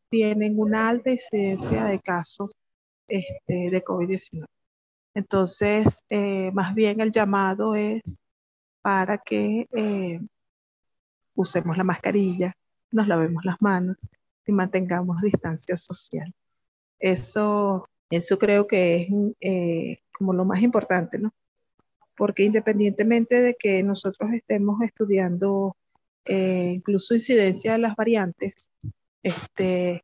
tienen 0.09 0.59
una 0.59 0.89
alta 0.89 1.11
incidencia 1.11 1.85
de 1.85 2.01
casos 2.01 2.51
este, 3.07 3.69
de 3.71 3.83
COVID-19. 3.85 4.45
Entonces, 5.13 6.03
eh, 6.09 6.51
más 6.51 6.75
bien 6.75 6.99
el 6.99 7.13
llamado 7.13 7.75
es 7.75 8.19
para 8.81 9.17
que 9.17 9.65
eh, 9.71 10.19
usemos 11.35 11.77
la 11.77 11.85
mascarilla, 11.85 12.53
nos 12.91 13.07
lavemos 13.07 13.45
las 13.45 13.61
manos 13.61 13.95
y 14.45 14.51
mantengamos 14.51 15.21
distancia 15.21 15.77
social. 15.77 16.33
Eso, 16.99 17.87
eso 18.09 18.37
creo 18.39 18.67
que 18.67 19.01
es 19.01 19.07
eh, 19.41 19.99
como 20.11 20.33
lo 20.33 20.45
más 20.45 20.61
importante, 20.61 21.19
¿no? 21.19 21.33
Porque 22.15 22.43
independientemente 22.43 23.41
de 23.41 23.55
que 23.55 23.83
nosotros 23.83 24.31
estemos 24.33 24.81
estudiando 24.81 25.75
incluso 26.25 27.15
incidencia 27.15 27.71
de 27.71 27.79
las 27.79 27.95
variantes, 27.95 28.69
este, 29.23 30.03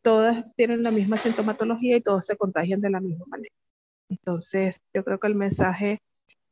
todas 0.00 0.54
tienen 0.56 0.82
la 0.82 0.90
misma 0.90 1.18
sintomatología 1.18 1.96
y 1.96 2.00
todos 2.00 2.24
se 2.24 2.36
contagian 2.36 2.80
de 2.80 2.88
la 2.88 3.00
misma 3.00 3.26
manera. 3.26 3.54
Entonces, 4.08 4.80
yo 4.94 5.04
creo 5.04 5.18
que 5.18 5.26
el 5.26 5.34
mensaje 5.34 6.00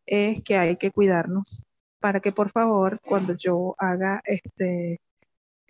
es 0.07 0.43
que 0.43 0.57
hay 0.57 0.77
que 0.77 0.91
cuidarnos 0.91 1.63
para 2.01 2.21
que 2.21 2.33
por 2.33 2.51
favor, 2.51 3.01
cuando 3.01 3.35
yo 3.37 3.75
haga 3.79 4.23
este, 4.25 4.99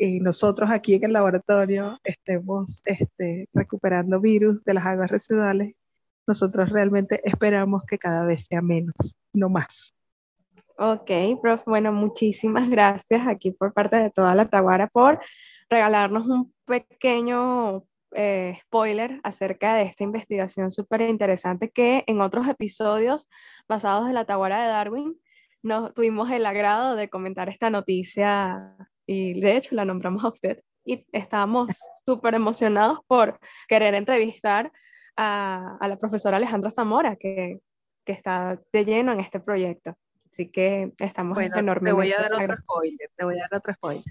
y 0.00 0.18
nosotros 0.20 0.70
aquí 0.70 0.94
en 0.94 1.04
el 1.04 1.12
laboratorio 1.12 1.98
estemos 2.04 2.80
este, 2.86 3.46
recuperando 3.52 4.20
virus 4.20 4.64
de 4.64 4.74
las 4.74 4.86
aguas 4.86 5.10
residuales, 5.10 5.74
nosotros 6.26 6.70
realmente 6.70 7.20
esperamos 7.22 7.84
que 7.84 7.98
cada 7.98 8.24
vez 8.24 8.46
sea 8.46 8.62
menos, 8.62 9.16
no 9.34 9.50
más. 9.50 9.94
Ok, 10.78 11.10
prof, 11.42 11.64
bueno, 11.66 11.92
muchísimas 11.92 12.70
gracias 12.70 13.28
aquí 13.28 13.50
por 13.50 13.74
parte 13.74 13.96
de 13.96 14.10
toda 14.10 14.34
la 14.34 14.48
Taguara 14.48 14.86
por 14.86 15.20
regalarnos 15.68 16.26
un 16.26 16.54
pequeño 16.64 17.84
eh, 18.12 18.56
spoiler 18.62 19.20
acerca 19.22 19.74
de 19.74 19.82
esta 19.82 20.02
investigación 20.02 20.70
súper 20.70 21.02
interesante 21.02 21.70
que 21.70 22.04
en 22.06 22.22
otros 22.22 22.48
episodios 22.48 23.28
basados 23.68 24.08
en 24.08 24.14
la 24.14 24.24
Taguara 24.24 24.62
de 24.62 24.68
Darwin 24.68 25.20
nos 25.62 25.92
tuvimos 25.92 26.30
el 26.30 26.46
agrado 26.46 26.96
de 26.96 27.10
comentar 27.10 27.50
esta 27.50 27.68
noticia 27.68 28.74
y 29.10 29.40
de 29.40 29.56
hecho 29.56 29.74
la 29.74 29.84
nombramos 29.84 30.24
a 30.24 30.28
usted 30.28 30.62
y 30.84 31.04
estábamos 31.10 31.68
súper 32.06 32.34
emocionados 32.34 33.00
por 33.08 33.40
querer 33.66 33.96
entrevistar 33.96 34.70
a, 35.16 35.76
a, 35.80 35.88
la 35.88 35.98
profesora 35.98 36.36
Alejandra 36.36 36.70
Zamora 36.70 37.16
que, 37.16 37.58
que, 38.04 38.12
está 38.12 38.62
de 38.72 38.84
lleno 38.84 39.10
en 39.10 39.18
este 39.18 39.40
proyecto. 39.40 39.98
Así 40.30 40.48
que 40.48 40.92
estamos 41.00 41.34
bueno, 41.34 41.58
enormemente... 41.58 41.90
Te 41.90 41.92
voy 41.92 42.12
a 42.12 42.22
dar 42.22 42.34
otro 42.34 42.56
spoiler, 42.62 43.10
te 43.16 43.24
voy 43.24 43.34
a 43.34 43.48
dar 43.50 43.58
otro 43.58 43.74
spoiler. 43.74 44.04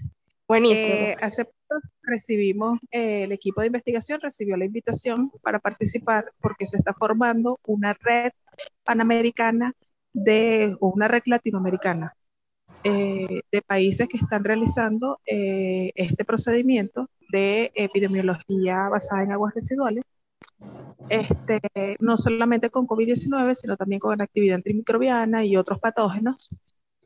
Buenísimo. 0.46 0.94
Eh, 0.94 1.16
hace 1.22 1.46
poco 1.46 1.80
recibimos, 2.02 2.78
eh, 2.90 3.22
el 3.22 3.32
equipo 3.32 3.62
de 3.62 3.68
investigación 3.68 4.20
recibió 4.20 4.58
la 4.58 4.66
invitación 4.66 5.30
para 5.42 5.60
participar 5.60 6.30
porque 6.42 6.66
se 6.66 6.76
está 6.76 6.92
formando 6.92 7.58
una 7.64 7.94
red 7.94 8.32
panamericana 8.84 9.72
de, 10.12 10.76
o 10.78 10.88
una 10.88 11.08
red 11.08 11.22
latinoamericana 11.24 12.14
eh, 12.84 13.40
de 13.52 13.62
países 13.62 14.08
que 14.08 14.16
están 14.16 14.44
realizando 14.44 15.18
este 15.26 16.24
procedimiento 16.24 17.08
de 17.30 17.70
epidemiología 17.74 18.88
basada 18.88 19.22
en 19.22 19.32
aguas 19.32 19.54
residuales, 19.54 20.04
este, 21.08 21.60
no 22.00 22.16
solamente 22.16 22.70
con 22.70 22.86
COVID-19, 22.86 23.54
sino 23.54 23.76
también 23.76 24.00
con 24.00 24.20
actividad 24.20 24.56
antimicrobiana 24.56 25.44
y 25.44 25.56
otros 25.56 25.78
patógenos. 25.78 26.50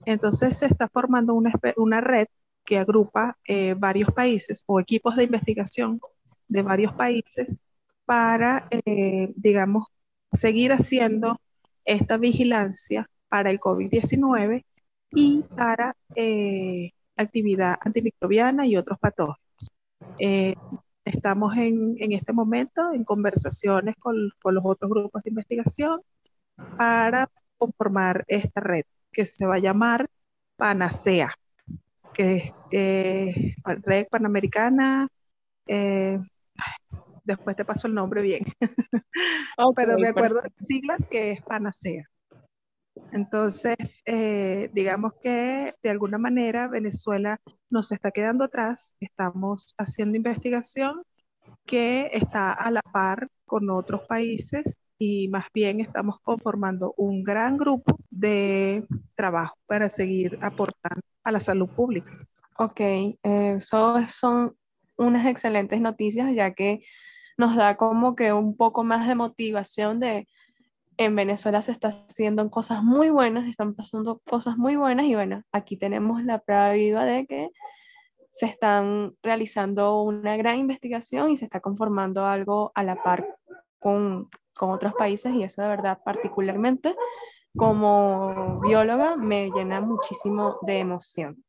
Entonces 0.07 0.59
se 0.59 0.67
está 0.67 0.89
formando 0.89 1.35
una, 1.35 1.53
una 1.77 2.01
red 2.01 2.27
que 2.65 2.79
agrupa 2.79 3.39
eh, 3.47 3.75
varios 3.75 4.11
países 4.11 4.65
o 4.67 4.81
equipos 4.81 5.17
de 5.17 5.25
investigación 5.25 6.01
de 6.49 6.63
varios 6.63 6.93
países 6.93 7.61
para, 8.05 8.69
eh, 8.71 9.33
digamos, 9.37 9.87
seguir 10.33 10.73
haciendo 10.73 11.41
esta 11.85 12.17
vigilancia 12.17 13.09
para 13.29 13.51
el 13.51 13.61
COVID-19 13.61 14.65
y 15.15 15.43
para 15.57 15.97
eh, 16.17 16.91
actividad 17.17 17.77
antimicrobiana 17.81 18.67
y 18.67 18.77
otros 18.77 18.99
patógenos. 18.99 19.39
estamos 21.05 21.57
en, 21.57 21.97
en, 21.99 22.13
este 22.13 22.33
momento 22.33 22.93
en 22.93 23.05
conversaciones 23.05 23.95
con, 23.97 24.17
con 24.43 24.55
los 24.55 24.65
otros 24.65 24.91
grupos 24.91 25.23
de 25.23 25.31
investigación 25.31 26.01
para 26.79 27.31
conformar 27.57 28.25
esta 28.29 28.61
red 28.61 28.85
que 29.13 29.27
se 29.27 29.47
va 29.47 29.57
a 29.57 29.59
llamar 29.59 30.09
Panacea 30.57 31.35
que 32.15 32.53
es 32.71 33.55
Red 33.65 34.07
Panamericana, 34.09 35.09
eh, 35.67 36.19
después 37.25 37.57
te 37.57 37.65
paso 37.65 37.87
el 37.87 37.95
nombre 37.95 38.23
bien, 38.23 38.45
pero 39.77 39.99
me 39.99 40.09
acuerdo 40.09 40.41
de 40.41 40.53
siglas 40.57 41.07
que 41.09 41.33
es 41.33 41.43
Panacea. 41.43 42.09
Entonces, 43.13 44.03
eh, 44.07 44.71
digamos 44.73 45.13
que 45.23 45.75
de 45.83 45.91
alguna 45.91 46.19
manera 46.19 46.69
Venezuela 46.69 47.41
nos 47.71 47.93
está 47.93 48.11
quedando 48.11 48.45
atrás, 48.45 48.97
estamos 49.01 49.75
haciendo 49.79 50.17
investigación 50.17 51.03
que 51.67 52.11
está 52.13 52.53
a 52.53 52.71
la 52.71 52.83
par 52.93 53.29
con 53.45 53.71
otros 53.71 54.03
países 54.07 54.79
y 54.99 55.29
más 55.29 55.47
bien 55.53 55.81
estamos 55.81 56.21
conformando 56.21 56.95
un 56.97 57.25
gran 57.25 57.57
grupo 57.57 57.97
de 58.11 58.87
trabajo 59.15 59.57
para 59.67 59.89
seguir 59.89 60.39
aportando 60.41 61.03
a 61.25 61.33
la 61.33 61.41
salud 61.41 61.69
pública. 61.69 62.13
Ok, 62.59 62.81
eh, 62.81 63.17
eso 63.59 64.07
son 64.07 64.57
unas 64.97 65.27
excelentes 65.27 65.81
noticias 65.81 66.33
ya 66.35 66.53
que 66.55 66.81
nos 67.37 67.57
da 67.57 67.77
como 67.77 68.15
que 68.15 68.33
un 68.33 68.57
poco 68.57 68.85
más 68.85 69.09
de 69.09 69.17
motivación 69.17 69.99
de 69.99 70.29
en 70.97 71.17
Venezuela 71.17 71.63
se 71.63 71.73
está 71.73 71.89
haciendo 71.89 72.49
cosas 72.51 72.83
muy 72.83 73.11
buenas, 73.11 73.49
están 73.49 73.75
pasando 73.75 74.21
cosas 74.25 74.57
muy 74.57 74.77
buenas 74.77 75.07
y 75.07 75.15
bueno, 75.15 75.43
aquí 75.53 75.77
tenemos 75.77 76.23
la 76.25 76.39
prueba 76.39 76.71
viva 76.71 77.05
de 77.05 77.27
que 77.27 77.51
se 78.31 78.47
están 78.47 79.15
realizando 79.23 80.03
una 80.03 80.37
gran 80.37 80.57
investigación 80.57 81.31
y 81.31 81.37
se 81.37 81.45
está 81.45 81.61
conformando 81.61 82.27
algo 82.27 82.73
a 82.75 82.83
la 82.83 83.03
par 83.03 83.37
con, 83.79 84.29
con 84.57 84.71
otros 84.71 84.95
países 84.95 85.35
y 85.35 85.43
eso 85.43 85.63
de 85.63 85.69
verdad 85.69 86.01
particularmente 86.05 86.97
como 87.57 88.61
bióloga 88.61 89.17
me 89.17 89.51
llena 89.51 89.81
muchísimo 89.81 90.59
de 90.63 90.79
emoción. 90.81 91.45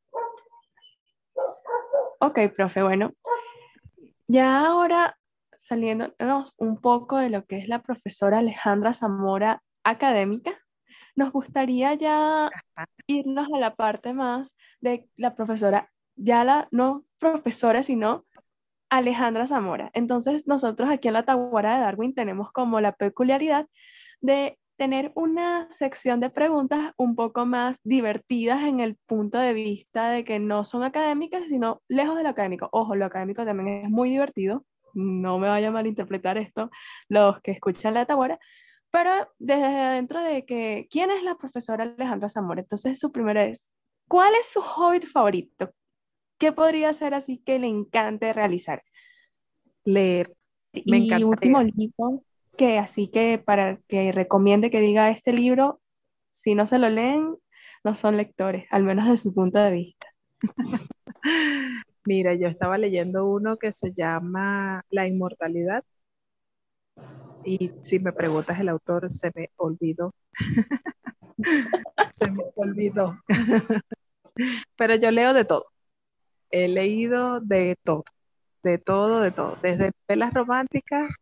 Ok, 2.20 2.40
profe, 2.56 2.84
bueno, 2.84 3.12
ya 4.28 4.68
ahora 4.68 5.18
saliéndonos 5.66 6.54
un 6.58 6.80
poco 6.80 7.18
de 7.18 7.32
lo 7.32 7.46
que 7.46 7.58
es 7.58 7.68
la 7.68 7.82
profesora 7.82 8.38
Alejandra 8.38 8.94
Zamora 8.94 9.64
académica, 9.84 10.60
nos 11.16 11.32
gustaría 11.32 11.96
ya 11.96 12.52
irnos 13.08 13.48
a 13.52 13.58
la 13.58 13.76
parte 13.76 14.14
más 14.14 14.56
de 14.80 15.10
la 15.16 15.36
profesora, 15.36 15.92
ya 16.16 16.44
la 16.44 16.68
no 16.70 17.04
profesora, 17.18 17.82
sino 17.82 18.26
Alejandra 18.92 19.48
Zamora. 19.48 19.90
Entonces, 19.94 20.46
nosotros 20.46 20.90
aquí 20.90 21.08
en 21.08 21.16
la 21.16 21.26
Taguara 21.26 21.76
de 21.76 21.82
Darwin 21.82 22.14
tenemos 22.14 22.52
como 22.52 22.80
la 22.80 22.92
peculiaridad 22.92 23.68
de 24.22 24.60
tener 24.78 25.14
una 25.16 25.68
sección 25.72 26.20
de 26.20 26.30
preguntas 26.30 26.92
un 26.98 27.16
poco 27.16 27.48
más 27.48 27.80
divertidas 27.84 28.64
en 28.66 28.82
el 28.82 28.98
punto 29.08 29.40
de 29.40 29.54
vista 29.54 30.10
de 30.10 30.24
que 30.26 30.38
no 30.38 30.64
son 30.64 30.84
académicas, 30.84 31.44
sino 31.48 31.82
lejos 31.88 32.18
de 32.18 32.24
lo 32.24 32.30
académico. 32.30 32.70
Ojo, 32.72 32.94
lo 32.96 33.06
académico 33.06 33.46
también 33.46 33.86
es 33.86 33.90
muy 33.90 34.10
divertido, 34.12 34.64
no 34.96 35.38
me 35.38 35.50
vaya 35.50 35.68
a 35.68 35.72
malinterpretar 35.72 36.38
esto 36.38 36.72
los 37.10 37.40
que 37.42 37.52
escuchan 37.52 37.94
la 37.94 38.06
tabora, 38.06 38.40
pero 38.92 39.12
desde 39.40 39.68
dentro 39.96 40.24
de 40.24 40.46
que, 40.46 40.88
¿quién 40.90 41.12
es 41.12 41.22
la 41.22 41.36
profesora 41.36 41.84
Alejandra 41.84 42.30
Zamora? 42.30 42.62
Entonces, 42.62 42.98
su 42.98 43.12
primera 43.12 43.44
es, 43.44 43.72
¿cuál 44.08 44.34
es 44.40 44.48
su 44.48 44.62
hobby 44.62 45.02
favorito? 45.02 45.72
¿Qué 46.38 46.52
podría 46.52 46.94
ser 46.94 47.14
así 47.14 47.42
que 47.46 47.60
le 47.60 47.68
encante 47.68 48.34
realizar? 48.34 48.84
Leer. 49.84 50.34
Me 50.86 50.98
y 50.98 51.06
encanta 51.06 51.26
último 51.26 51.62
leer. 51.62 51.74
libro 51.76 52.24
que 52.58 52.80
así 52.80 53.10
que 53.10 53.38
para 53.38 53.80
que 53.88 54.12
recomiende 54.12 54.72
que 54.72 54.80
diga 54.80 55.10
este 55.10 55.34
libro, 55.34 55.82
si 56.32 56.56
no 56.56 56.68
se 56.68 56.80
lo 56.80 56.90
leen, 56.90 57.36
no 57.84 57.96
son 57.96 58.18
lectores, 58.18 58.66
al 58.72 58.84
menos 58.84 59.10
de 59.10 59.18
su 59.18 59.34
punto 59.34 59.60
de 59.60 59.72
vista. 59.72 60.08
Mira, 62.06 62.36
yo 62.36 62.48
estaba 62.48 62.78
leyendo 62.78 63.28
uno 63.28 63.58
que 63.58 63.72
se 63.72 63.94
llama 63.94 64.84
La 64.90 65.08
Inmortalidad 65.08 65.84
y 67.46 67.72
si 67.84 68.00
me 68.00 68.12
preguntas 68.12 68.60
el 68.60 68.70
autor, 68.70 69.10
se 69.12 69.32
me 69.36 69.50
olvidó. 69.58 70.14
Se 72.12 72.32
me 72.32 72.44
olvidó. 72.56 73.20
Pero 74.78 74.96
yo 74.96 75.12
leo 75.12 75.34
de 75.34 75.46
todo. 75.46 75.66
He 76.50 76.68
leído 76.70 77.42
de 77.42 77.76
todo, 77.84 78.06
de 78.64 78.78
todo, 78.78 79.22
de 79.22 79.32
todo. 79.32 79.58
Desde 79.62 79.92
novelas 80.08 80.34
románticas 80.34 81.16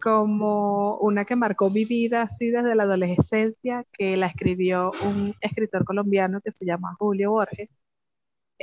como 0.00 0.98
una 0.98 1.24
que 1.24 1.36
marcó 1.36 1.70
mi 1.70 1.84
vida 1.84 2.22
así 2.22 2.50
desde 2.50 2.74
la 2.74 2.84
adolescencia, 2.84 3.84
que 3.92 4.16
la 4.16 4.26
escribió 4.26 4.92
un 5.04 5.34
escritor 5.40 5.84
colombiano 5.84 6.40
que 6.40 6.52
se 6.52 6.64
llama 6.64 6.96
Julio 6.98 7.32
Borges, 7.32 7.70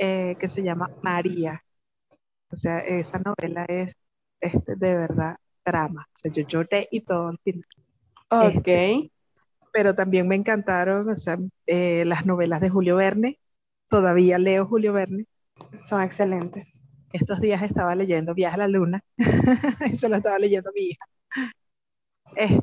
eh, 0.00 0.36
que 0.40 0.48
se 0.48 0.64
llama 0.64 0.90
María. 1.02 1.64
O 2.50 2.56
sea, 2.56 2.80
esa 2.80 3.18
novela 3.20 3.64
es 3.66 3.94
este, 4.40 4.76
de 4.76 4.96
verdad 4.98 5.36
drama. 5.64 6.02
O 6.08 6.18
sea, 6.18 6.32
yo 6.32 6.44
lloré 6.44 6.88
y 6.92 7.02
todo 7.02 7.28
al 7.28 7.38
final. 7.44 7.66
Ok. 8.30 8.68
Pero 9.72 9.94
también 9.94 10.26
me 10.28 10.34
encantaron, 10.36 11.08
o 11.08 11.16
sea, 11.16 11.38
eh, 11.66 12.04
las 12.06 12.26
novelas 12.26 12.60
de 12.60 12.70
Julio 12.70 12.96
Verne. 12.96 13.38
Todavía 13.88 14.38
leo 14.38 14.66
Julio 14.66 14.92
Verne. 14.92 15.26
Son 15.88 16.02
excelentes. 16.02 16.84
Estos 17.12 17.40
días 17.40 17.62
estaba 17.62 17.94
leyendo 17.96 18.34
Viaje 18.34 18.54
a 18.56 18.58
la 18.58 18.68
Luna 18.68 19.04
y 19.92 19.96
se 19.96 20.08
lo 20.08 20.16
estaba 20.16 20.38
leyendo 20.38 20.70
mi 20.74 20.82
hija. 20.82 21.04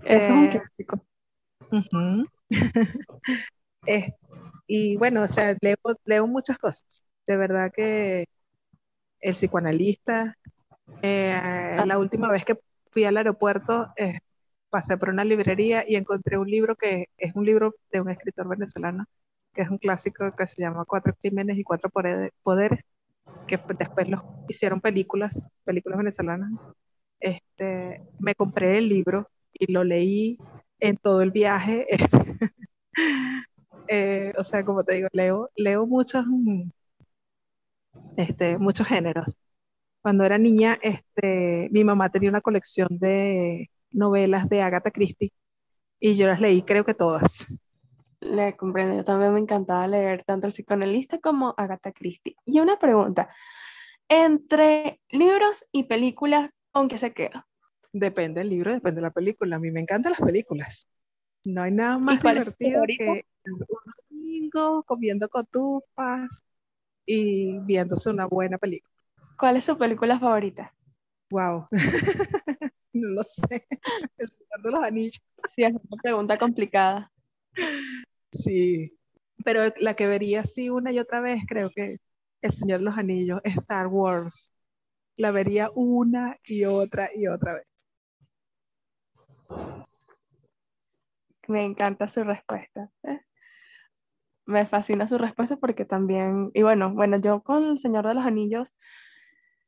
Eso 0.06 0.34
es 0.34 0.40
un 0.40 0.48
Este, 0.48 0.60
clásico. 0.60 1.06
Es- 3.86 4.12
y 4.68 4.98
bueno, 4.98 5.24
o 5.24 5.28
sea, 5.30 5.56
leo, 5.62 5.78
leo 6.06 6.28
muchas 6.28 6.58
cosas. 6.60 7.06
De 7.28 7.38
verdad 7.38 7.72
que 7.76 8.26
el 9.20 9.34
psicoanalista, 9.34 10.38
eh, 11.02 11.78
la 11.86 12.00
última 12.00 12.32
vez 12.32 12.46
que 12.46 12.58
fui 12.92 13.04
al 13.04 13.18
aeropuerto, 13.18 13.88
eh, 13.98 14.20
pasé 14.70 14.98
por 14.98 15.10
una 15.10 15.26
librería 15.26 15.84
y 15.88 15.96
encontré 15.96 16.38
un 16.38 16.50
libro 16.50 16.76
que 16.76 17.08
es 17.18 17.36
un 17.36 17.46
libro 17.46 17.76
de 17.92 18.02
un 18.02 18.10
escritor 18.10 18.48
venezolano, 18.48 19.06
que 19.54 19.62
es 19.64 19.70
un 19.70 19.78
clásico 19.78 20.34
que 20.36 20.48
se 20.48 20.62
llama 20.62 20.86
Cuatro 20.86 21.14
Crímenes 21.22 21.58
y 21.58 21.64
Cuatro 21.64 21.90
Poderes, 21.90 22.82
que 23.48 23.60
después 23.78 24.08
los 24.10 24.22
hicieron 24.48 24.82
películas, 24.82 25.48
películas 25.64 25.98
venezolanas. 25.98 26.52
Este, 27.20 28.04
me 28.20 28.36
compré 28.36 28.78
el 28.78 28.90
libro 28.90 29.30
y 29.54 29.72
lo 29.72 29.84
leí 29.84 30.38
en 30.80 30.98
todo 30.98 31.22
el 31.22 31.32
viaje. 31.32 31.88
Eh, 33.90 34.34
o 34.38 34.44
sea, 34.44 34.66
como 34.66 34.84
te 34.84 34.96
digo, 34.96 35.08
leo, 35.14 35.50
leo 35.56 35.88
muchos, 35.88 36.26
mm, 36.28 36.70
este, 38.18 38.58
muchos 38.58 38.88
géneros. 38.88 39.38
Cuando 40.02 40.24
era 40.24 40.38
niña, 40.38 40.78
este, 40.82 41.70
mi 41.72 41.84
mamá 41.84 42.10
tenía 42.10 42.30
una 42.30 42.42
colección 42.42 42.88
de 42.92 43.70
novelas 43.92 44.48
de 44.50 44.62
Agatha 44.62 44.92
Christie 44.92 45.32
y 46.00 46.16
yo 46.16 46.28
las 46.28 46.40
leí, 46.40 46.62
creo 46.62 46.86
que 46.86 46.94
todas. 46.94 47.46
Le 48.20 48.56
comprendo. 48.56 48.96
Yo 48.96 49.04
también 49.04 49.34
me 49.34 49.40
encantaba 49.40 49.88
leer 49.88 50.24
tanto 50.24 50.48
el 50.48 50.54
psicoanalista 50.54 51.20
como 51.20 51.54
Agatha 51.58 51.92
Christie. 51.92 52.36
Y 52.46 52.60
una 52.60 52.78
pregunta. 52.78 53.30
Entre 54.10 55.02
libros 55.10 55.66
y 55.72 55.84
películas, 55.84 56.52
¿con 56.72 56.88
qué 56.88 56.98
se 56.98 57.14
queda? 57.14 57.48
Depende 57.92 58.42
del 58.42 58.50
libro, 58.50 58.74
depende 58.74 58.98
de 58.98 59.08
la 59.08 59.12
película. 59.12 59.58
A 59.58 59.60
mí 59.60 59.72
me 59.72 59.82
encantan 59.82 60.12
las 60.12 60.22
películas. 60.22 60.88
No 61.46 61.64
hay 61.64 61.72
nada 61.72 61.98
más 61.98 62.22
divertido 62.22 62.84
que 62.98 63.26
un 63.46 63.66
domingo 64.10 64.84
comiendo 64.84 65.30
cotufas 65.30 66.44
y 67.08 67.58
viéndose 67.60 68.10
una 68.12 68.28
buena 68.28 68.60
película. 68.60 68.94
¿Cuál 69.40 69.58
es 69.58 69.64
su 69.64 69.78
película 69.78 70.20
favorita? 70.20 70.72
Wow. 71.32 71.66
No 72.94 73.10
lo 73.10 73.24
sé. 73.24 73.68
El 74.18 74.30
Señor 74.32 74.62
de 74.64 74.72
los 74.72 74.84
Anillos. 74.84 75.22
Sí, 75.50 75.64
es 75.64 75.72
una 75.72 76.02
pregunta 76.02 76.38
complicada. 76.38 77.12
Sí. 78.32 78.98
Pero 79.46 79.72
la 79.78 79.94
que 79.94 80.08
vería 80.08 80.42
así 80.42 80.72
una 80.72 80.92
y 80.92 80.98
otra 80.98 81.22
vez, 81.22 81.44
creo 81.48 81.70
que 81.70 81.98
El 82.42 82.52
Señor 82.52 82.80
de 82.80 82.86
los 82.86 82.98
Anillos, 82.98 83.40
Star 83.44 83.86
Wars. 83.86 84.52
La 85.16 85.30
vería 85.30 85.70
una 85.76 86.38
y 86.44 86.66
otra 86.66 87.10
y 87.16 87.28
otra 87.28 87.54
vez. 87.54 87.68
Me 91.48 91.64
encanta 91.64 92.08
su 92.08 92.24
respuesta. 92.24 92.90
¿eh? 93.04 93.27
Me 94.48 94.66
fascina 94.66 95.08
su 95.08 95.18
respuesta 95.18 95.58
porque 95.58 95.86
también, 95.86 96.52
y 96.54 96.64
bueno, 96.64 96.94
bueno, 96.94 97.18
yo 97.18 97.42
con 97.44 97.64
El 97.64 97.78
Señor 97.78 98.08
de 98.08 98.16
los 98.16 98.26
Anillos 98.26 98.76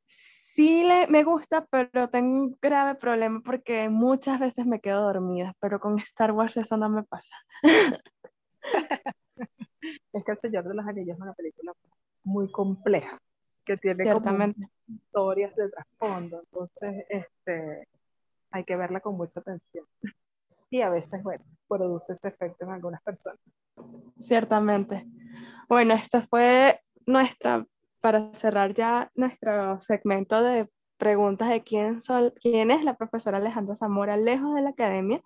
sí 0.05 0.83
le, 0.83 1.07
me 1.07 1.23
gusta, 1.23 1.65
pero 1.69 2.09
tengo 2.09 2.43
un 2.43 2.57
grave 2.61 2.95
problema 2.95 3.41
porque 3.45 3.89
muchas 3.89 4.39
veces 4.39 4.65
me 4.65 4.79
quedo 4.79 5.03
dormida, 5.03 5.53
pero 5.59 5.79
con 5.79 5.99
Star 5.99 6.31
Wars 6.31 6.57
eso 6.57 6.77
no 6.77 6.89
me 6.89 7.03
pasa. 7.03 7.33
Es 10.11 10.23
que 10.25 10.31
El 10.31 10.37
Señor 10.37 10.67
de 10.67 10.75
los 10.75 10.85
Anillos 10.85 11.15
es 11.15 11.21
una 11.21 11.33
película 11.33 11.71
muy 12.23 12.51
compleja, 12.51 13.17
que 13.63 13.77
tiene 13.77 14.11
como 14.11 14.53
historias 14.87 15.55
de 15.55 15.69
trasfondo. 15.69 16.41
Entonces, 16.41 17.05
este, 17.07 17.87
hay 18.51 18.63
que 18.65 18.75
verla 18.75 18.99
con 18.99 19.15
mucha 19.15 19.39
atención. 19.39 19.85
Y 20.69 20.81
a 20.81 20.89
veces, 20.89 21.23
bueno, 21.23 21.43
produce 21.67 22.13
ese 22.13 22.27
efecto 22.27 22.65
en 22.65 22.71
algunas 22.71 23.01
personas. 23.01 23.39
Ciertamente. 24.19 25.05
Bueno, 25.67 25.93
esta 25.93 26.21
fue 26.21 26.79
nuestra, 27.05 27.65
para 28.01 28.33
cerrar 28.33 28.73
ya 28.73 29.11
nuestro 29.15 29.79
segmento 29.81 30.41
de 30.43 30.67
preguntas 30.97 31.49
de 31.49 31.63
quién, 31.63 32.01
sol, 32.01 32.33
quién 32.39 32.71
es 32.71 32.83
la 32.83 32.95
profesora 32.95 33.37
Alejandra 33.37 33.75
Zamora 33.75 34.17
lejos 34.17 34.53
de 34.55 34.61
la 34.61 34.69
academia. 34.69 35.21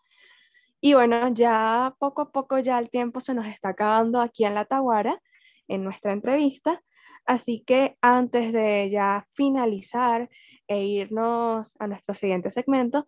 Y 0.80 0.94
bueno, 0.94 1.30
ya 1.30 1.96
poco 1.98 2.24
a 2.24 2.32
poco 2.32 2.60
ya 2.60 2.78
el 2.78 2.90
tiempo 2.90 3.20
se 3.20 3.34
nos 3.34 3.48
está 3.48 3.70
acabando 3.70 4.22
aquí 4.22 4.46
en 4.46 4.54
La 4.54 4.66
Taguara, 4.66 5.20
en 5.68 5.84
nuestra 5.84 6.12
entrevista. 6.12 6.82
Así 7.26 7.64
que 7.66 7.98
antes 8.02 8.52
de 8.52 8.90
ya 8.90 9.26
finalizar 9.34 10.30
e 10.68 10.84
irnos 10.84 11.76
a 11.80 11.88
nuestro 11.88 12.14
siguiente 12.14 12.50
segmento, 12.50 13.08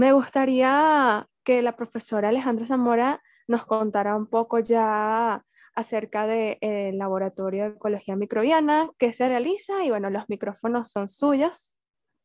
me 0.00 0.14
gustaría 0.14 1.28
que 1.44 1.60
la 1.60 1.76
profesora 1.76 2.30
Alejandra 2.30 2.64
Zamora 2.64 3.22
nos 3.46 3.66
contara 3.66 4.16
un 4.16 4.28
poco 4.28 4.58
ya 4.58 5.44
acerca 5.74 6.26
del 6.26 6.96
laboratorio 6.96 7.64
de 7.64 7.76
ecología 7.76 8.16
microbiana 8.16 8.90
que 8.96 9.12
se 9.12 9.28
realiza 9.28 9.84
y 9.84 9.90
bueno, 9.90 10.08
los 10.08 10.26
micrófonos 10.30 10.90
son 10.90 11.06
suyos 11.06 11.74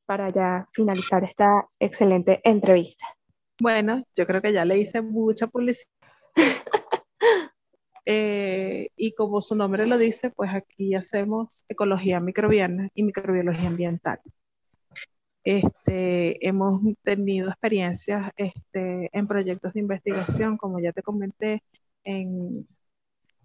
para 0.06 0.30
ya 0.30 0.70
finalizar 0.72 1.26
esta 1.26 1.68
excelente 1.78 2.40
entrevista. 2.46 3.06
Bueno, 3.60 4.02
yo 4.16 4.26
creo 4.26 4.42
que 4.42 4.54
ya 4.54 4.64
le 4.64 4.78
hice 4.78 5.02
mucha 5.02 5.48
publicidad. 5.48 5.92
Eh, 8.08 8.90
y 8.96 9.16
como 9.16 9.42
su 9.42 9.56
nombre 9.56 9.88
lo 9.88 9.98
dice, 9.98 10.30
pues 10.30 10.54
aquí 10.54 10.94
hacemos 10.94 11.64
ecología 11.68 12.20
microbiana 12.20 12.88
y 12.94 13.02
microbiología 13.02 13.68
ambiental. 13.68 14.20
Este, 15.46 16.48
hemos 16.48 16.82
tenido 17.04 17.50
experiencias 17.50 18.32
este, 18.38 19.10
en 19.14 19.28
proyectos 19.28 19.74
de 19.74 19.82
investigación, 19.82 20.58
como 20.58 20.80
ya 20.82 20.94
te 20.94 21.04
comenté, 21.04 21.64
en 22.04 22.68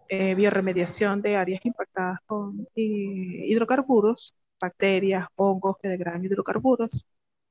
eh, 0.08 0.34
bioremediación 0.34 1.22
de 1.22 1.36
áreas 1.36 1.64
impactadas 1.64 2.18
con 2.26 2.66
hi- 2.74 3.52
hidrocarburos, 3.52 4.34
bacterias, 4.60 5.26
hongos 5.36 5.76
que 5.82 5.88
degradan 5.88 6.24
hidrocarburos, 6.24 7.06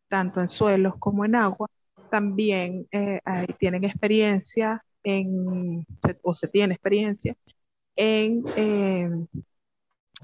tanto 0.09 0.41
en 0.41 0.47
suelos 0.49 0.95
como 0.99 1.25
en 1.25 1.35
agua. 1.35 1.69
También 2.11 2.87
eh, 2.91 3.19
tienen 3.59 3.83
experiencia 3.83 4.83
en, 5.03 5.85
o 6.23 6.33
se 6.33 6.47
tiene 6.47 6.73
experiencia 6.75 7.35
en 7.95 8.43
eh, 8.57 9.09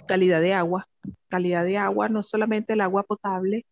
calidad 0.07 0.41
de 0.41 0.53
agua. 0.53 0.88
Calidad 1.29 1.63
de 1.65 1.77
agua, 1.77 2.09
no 2.09 2.23
solamente 2.23 2.73
el 2.73 2.81
agua 2.81 3.03
potable 3.03 3.65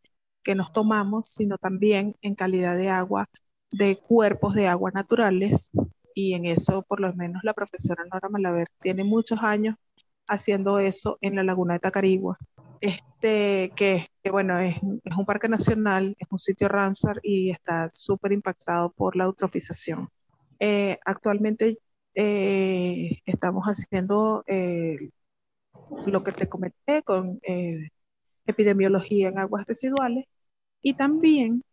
que 0.44 0.56
nos 0.56 0.72
tomamos, 0.72 1.30
sino 1.30 1.58
también 1.58 2.16
en 2.22 2.36
calidad 2.36 2.78
de 2.78 2.90
agua 2.90 3.30
de 3.72 3.98
cuerpos 3.98 4.54
de 4.56 4.68
agua 4.68 4.92
naturales 4.92 5.72
y 6.16 6.34
en 6.34 6.46
eso 6.46 6.84
por 6.84 7.00
lo 7.00 7.14
menos 7.14 7.44
la 7.44 7.54
profesora 7.54 8.04
Nora 8.06 8.30
Malaver 8.30 8.68
tiene 8.82 9.04
muchos 9.04 9.40
años 9.42 9.76
haciendo 10.28 10.80
eso 10.80 11.18
en 11.22 11.36
la 11.36 11.44
laguna 11.44 11.74
de 11.76 11.80
Tacarigua, 11.80 12.38
este, 12.82 13.72
que, 13.76 14.08
bueno, 14.32 14.58
es, 14.60 14.78
un 14.82 15.26
parque 15.26 15.50
nacional, 15.50 16.16
es 16.20 16.28
un 16.30 16.40
sitio 16.40 16.68
Ramsar 16.68 17.20
y 17.24 17.52
está 17.52 17.90
súper 17.94 18.32
impactado 18.34 18.92
por 18.92 19.16
la 19.16 19.26
eutrofización. 19.26 20.10
Eh, 20.60 21.00
actualmente 21.06 21.78
eh, 22.16 23.22
estamos 23.26 23.66
haciendo 23.66 24.44
eh, 24.48 24.98
lo 26.06 26.24
que 26.24 26.32
te 26.32 26.50
comenté 26.50 27.04
con 27.04 27.40
epidemiología 28.46 29.30
en 29.30 29.40
aguas 29.40 29.66
residuales 29.66 30.26
y 30.84 30.96
también 30.96 31.64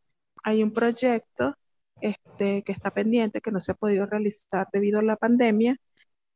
hay 0.45 0.63
un 0.63 0.73
proyecto 0.73 1.55
este, 2.01 2.63
que 2.65 2.73
está 2.73 2.91
pendiente, 2.93 3.41
que 3.43 3.53
no 3.53 3.61
se 3.61 3.73
ha 3.73 3.75
podido 3.75 4.07
realizar 4.07 4.69
debido 4.73 5.01
a 5.01 5.03
la 5.03 5.17
pandemia, 5.17 5.77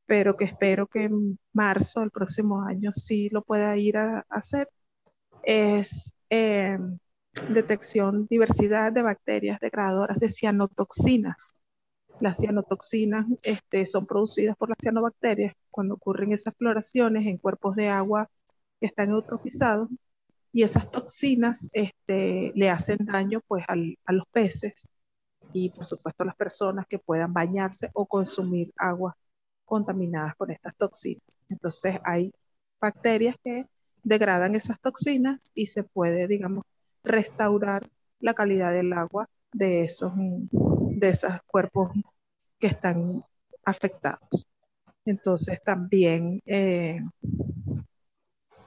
pero 0.06 0.36
que 0.36 0.44
espero 0.46 0.86
que 0.88 1.04
en 1.04 1.38
marzo 1.52 2.00
del 2.00 2.10
próximo 2.10 2.62
año 2.62 2.92
sí 2.92 3.30
lo 3.30 3.42
pueda 3.42 3.76
ir 3.78 3.96
a, 3.98 4.26
hacer, 4.28 4.68
es 5.44 6.14
eh, 6.30 6.78
detección, 7.50 8.26
diversidad 8.30 8.92
de 8.92 9.02
bacterias 9.02 9.60
degradadoras 9.60 10.18
de 10.18 10.30
cianotoxinas. 10.30 11.54
Las 12.20 12.38
cianotoxinas 12.38 13.26
este, 13.42 13.86
son 13.86 14.06
producidas 14.06 14.56
por 14.56 14.68
las 14.68 14.78
cianobacterias 14.80 15.54
cuando 15.70 15.94
ocurren 15.94 16.32
esas 16.32 16.54
floraciones 16.56 17.26
en 17.26 17.38
cuerpos 17.38 17.76
de 17.76 17.88
agua 17.88 18.30
que 18.80 18.86
están 18.86 19.10
eutrofizados 19.10 19.88
y 20.54 20.62
esas 20.62 20.88
toxinas 20.88 21.68
este, 21.72 22.52
le 22.54 22.70
hacen 22.70 22.98
daño 23.00 23.40
pues, 23.48 23.64
a 23.68 24.12
los 24.12 24.24
peces 24.30 24.88
y 25.52 25.70
por 25.70 25.84
supuesto 25.84 26.22
a 26.22 26.26
las 26.26 26.36
personas 26.36 26.86
que 26.88 27.00
puedan 27.00 27.32
bañarse 27.32 27.90
o 27.92 28.06
consumir 28.06 28.72
aguas 28.76 29.16
contaminadas 29.64 30.36
con 30.36 30.52
estas 30.52 30.76
toxinas. 30.76 31.24
Entonces 31.48 31.98
hay 32.04 32.32
bacterias 32.80 33.34
que 33.42 33.66
degradan 34.04 34.54
esas 34.54 34.80
toxinas 34.80 35.40
y 35.54 35.66
se 35.66 35.82
puede, 35.82 36.28
digamos, 36.28 36.64
restaurar 37.02 37.90
la 38.20 38.34
calidad 38.34 38.72
del 38.72 38.92
agua 38.92 39.28
de 39.52 39.82
esos, 39.82 40.12
de 40.16 41.08
esos 41.08 41.32
cuerpos 41.48 41.90
que 42.60 42.68
están 42.68 43.24
afectados. 43.64 44.46
Entonces 45.04 45.60
también, 45.64 46.40
eh, 46.46 47.00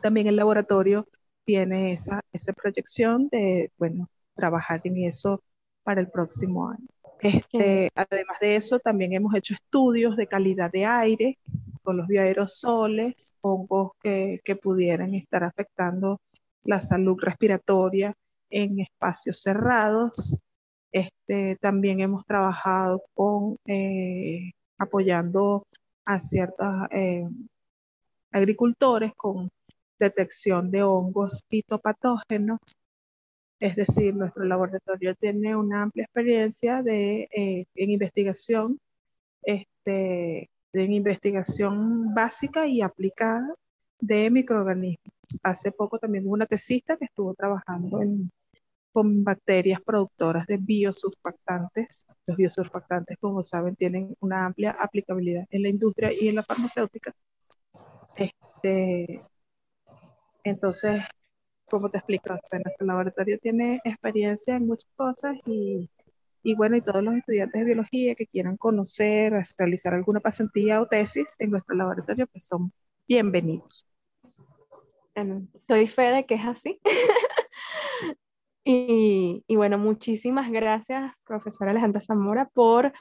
también 0.01 0.27
el 0.27 0.35
laboratorio 0.35 1.07
tiene 1.47 1.93
esa, 1.93 2.19
esa 2.33 2.51
proyección 2.51 3.29
de, 3.29 3.71
bueno, 3.77 4.09
trabajar 4.35 4.81
en 4.83 4.97
eso 4.97 5.41
para 5.81 6.01
el 6.01 6.09
próximo 6.09 6.69
año. 6.69 6.85
Este, 7.21 7.89
además 7.95 8.37
de 8.41 8.57
eso, 8.57 8.79
también 8.79 9.13
hemos 9.13 9.33
hecho 9.33 9.53
estudios 9.53 10.17
de 10.17 10.27
calidad 10.27 10.69
de 10.69 10.85
aire 10.85 11.39
con 11.83 11.95
los 11.95 12.07
bioaerosoles, 12.07 13.33
hongos 13.39 13.93
que, 14.03 14.41
que 14.43 14.57
pudieran 14.57 15.13
estar 15.15 15.45
afectando 15.45 16.19
la 16.63 16.81
salud 16.81 17.15
respiratoria 17.17 18.13
en 18.49 18.81
espacios 18.81 19.41
cerrados. 19.41 20.37
Este, 20.91 21.55
también 21.61 22.01
hemos 22.01 22.25
trabajado 22.25 23.03
con 23.13 23.57
eh, 23.65 24.51
apoyando 24.77 25.65
a 26.03 26.19
ciertos 26.19 26.67
eh, 26.91 27.25
agricultores 28.31 29.13
con 29.15 29.49
detección 29.99 30.71
de 30.71 30.83
hongos 30.83 31.43
fitopatógenos 31.49 32.59
es 33.59 33.75
decir, 33.75 34.15
nuestro 34.15 34.43
laboratorio 34.45 35.15
tiene 35.15 35.55
una 35.55 35.83
amplia 35.83 36.03
experiencia 36.05 36.83
de, 36.83 37.27
eh, 37.35 37.65
en 37.75 37.89
investigación, 37.89 38.79
este, 39.43 40.49
en 40.73 40.93
investigación 40.93 42.13
básica 42.13 42.67
y 42.67 42.81
aplicada 42.81 43.55
de 43.99 44.29
microorganismos. 44.29 45.13
Hace 45.43 45.71
poco 45.71 45.99
también 45.99 46.25
hubo 46.25 46.33
una 46.33 46.45
tesista 46.45 46.97
que 46.97 47.05
estuvo 47.05 47.33
trabajando 47.33 47.99
con 48.93 49.23
bacterias 49.23 49.81
productoras 49.81 50.45
de 50.47 50.57
biosurfactantes. 50.57 52.05
Los 52.27 52.37
biosurfactantes, 52.37 53.17
como 53.19 53.43
saben, 53.43 53.75
tienen 53.75 54.15
una 54.19 54.45
amplia 54.45 54.71
aplicabilidad 54.79 55.45
en 55.49 55.63
la 55.63 55.69
industria 55.69 56.11
y 56.13 56.27
en 56.27 56.35
la 56.35 56.43
farmacéutica. 56.43 57.13
Este, 58.15 59.21
entonces, 60.49 61.01
como 61.69 61.89
te 61.89 61.97
explico, 61.97 62.29
nuestro 62.29 62.87
laboratorio 62.87 63.37
tiene 63.39 63.81
experiencia 63.83 64.55
en 64.55 64.67
muchas 64.67 64.89
cosas 64.95 65.35
y, 65.45 65.89
y, 66.43 66.55
bueno, 66.55 66.77
y 66.77 66.81
todos 66.81 67.03
los 67.03 67.15
estudiantes 67.15 67.59
de 67.59 67.65
biología 67.65 68.15
que 68.15 68.27
quieran 68.27 68.57
conocer, 68.57 69.33
realizar 69.57 69.93
alguna 69.93 70.19
pasantía 70.19 70.81
o 70.81 70.87
tesis 70.87 71.35
en 71.39 71.51
nuestro 71.51 71.75
laboratorio, 71.75 72.27
pues 72.27 72.45
son 72.45 72.71
bienvenidos. 73.07 73.85
Estoy 75.53 75.87
fe 75.87 76.11
de 76.11 76.25
que 76.25 76.35
es 76.35 76.45
así. 76.45 76.79
y, 78.63 79.43
y, 79.47 79.55
bueno, 79.55 79.77
muchísimas 79.79 80.51
gracias, 80.51 81.11
profesora 81.25 81.71
Alejandra 81.71 82.01
Zamora, 82.01 82.49
por 82.53 82.93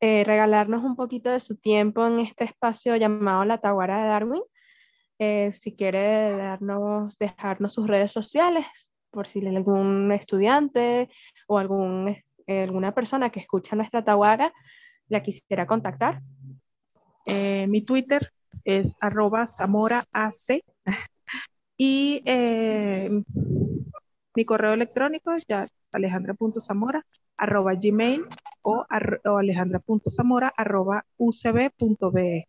eh, 0.00 0.22
regalarnos 0.22 0.84
un 0.84 0.96
poquito 0.96 1.30
de 1.30 1.40
su 1.40 1.56
tiempo 1.56 2.06
en 2.06 2.20
este 2.20 2.44
espacio 2.44 2.94
llamado 2.96 3.44
La 3.44 3.58
Taguara 3.58 4.02
de 4.02 4.08
Darwin. 4.08 4.42
Eh, 5.26 5.52
si 5.52 5.72
quiere 5.74 6.36
darnos, 6.36 7.16
dejarnos 7.18 7.72
sus 7.72 7.86
redes 7.86 8.12
sociales, 8.12 8.90
por 9.10 9.26
si 9.26 9.46
algún 9.46 10.12
estudiante 10.12 11.08
o 11.46 11.56
algún, 11.58 12.08
eh, 12.46 12.62
alguna 12.62 12.92
persona 12.92 13.30
que 13.30 13.40
escucha 13.40 13.74
nuestra 13.74 14.04
tahuaga 14.04 14.52
la 15.08 15.22
quisiera 15.22 15.66
contactar. 15.66 16.20
Eh, 17.24 17.66
mi 17.68 17.80
Twitter 17.80 18.32
es 18.64 18.96
arroba 19.00 19.46
zamoraac 19.46 20.06
y 21.78 22.22
mi 24.34 24.44
correo 24.44 24.74
electrónico 24.74 25.32
es 25.32 25.46
ya 25.46 25.66
alejandra.zamora 25.92 27.06
arroba 27.38 27.72
gmail 27.82 28.26
o, 28.62 28.84
o 29.24 29.36
alejandra.zamora 29.38 30.52
arroba 30.54 31.06
ucb.be. 31.16 32.46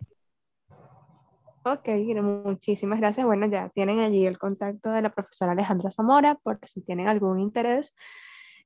Ok, 1.67 1.89
muchísimas 2.21 2.99
gracias. 2.99 3.25
Bueno, 3.25 3.47
ya 3.47 3.69
tienen 3.69 3.97
allí 3.99 4.27
el 4.27 4.37
contacto 4.37 4.91
de 4.91 5.01
la 5.01 5.09
profesora 5.09 5.53
Alejandra 5.53 5.89
Zamora 5.89 6.35
por 6.35 6.59
si 6.61 6.83
tienen 6.83 7.07
algún 7.07 7.39
interés 7.39 7.95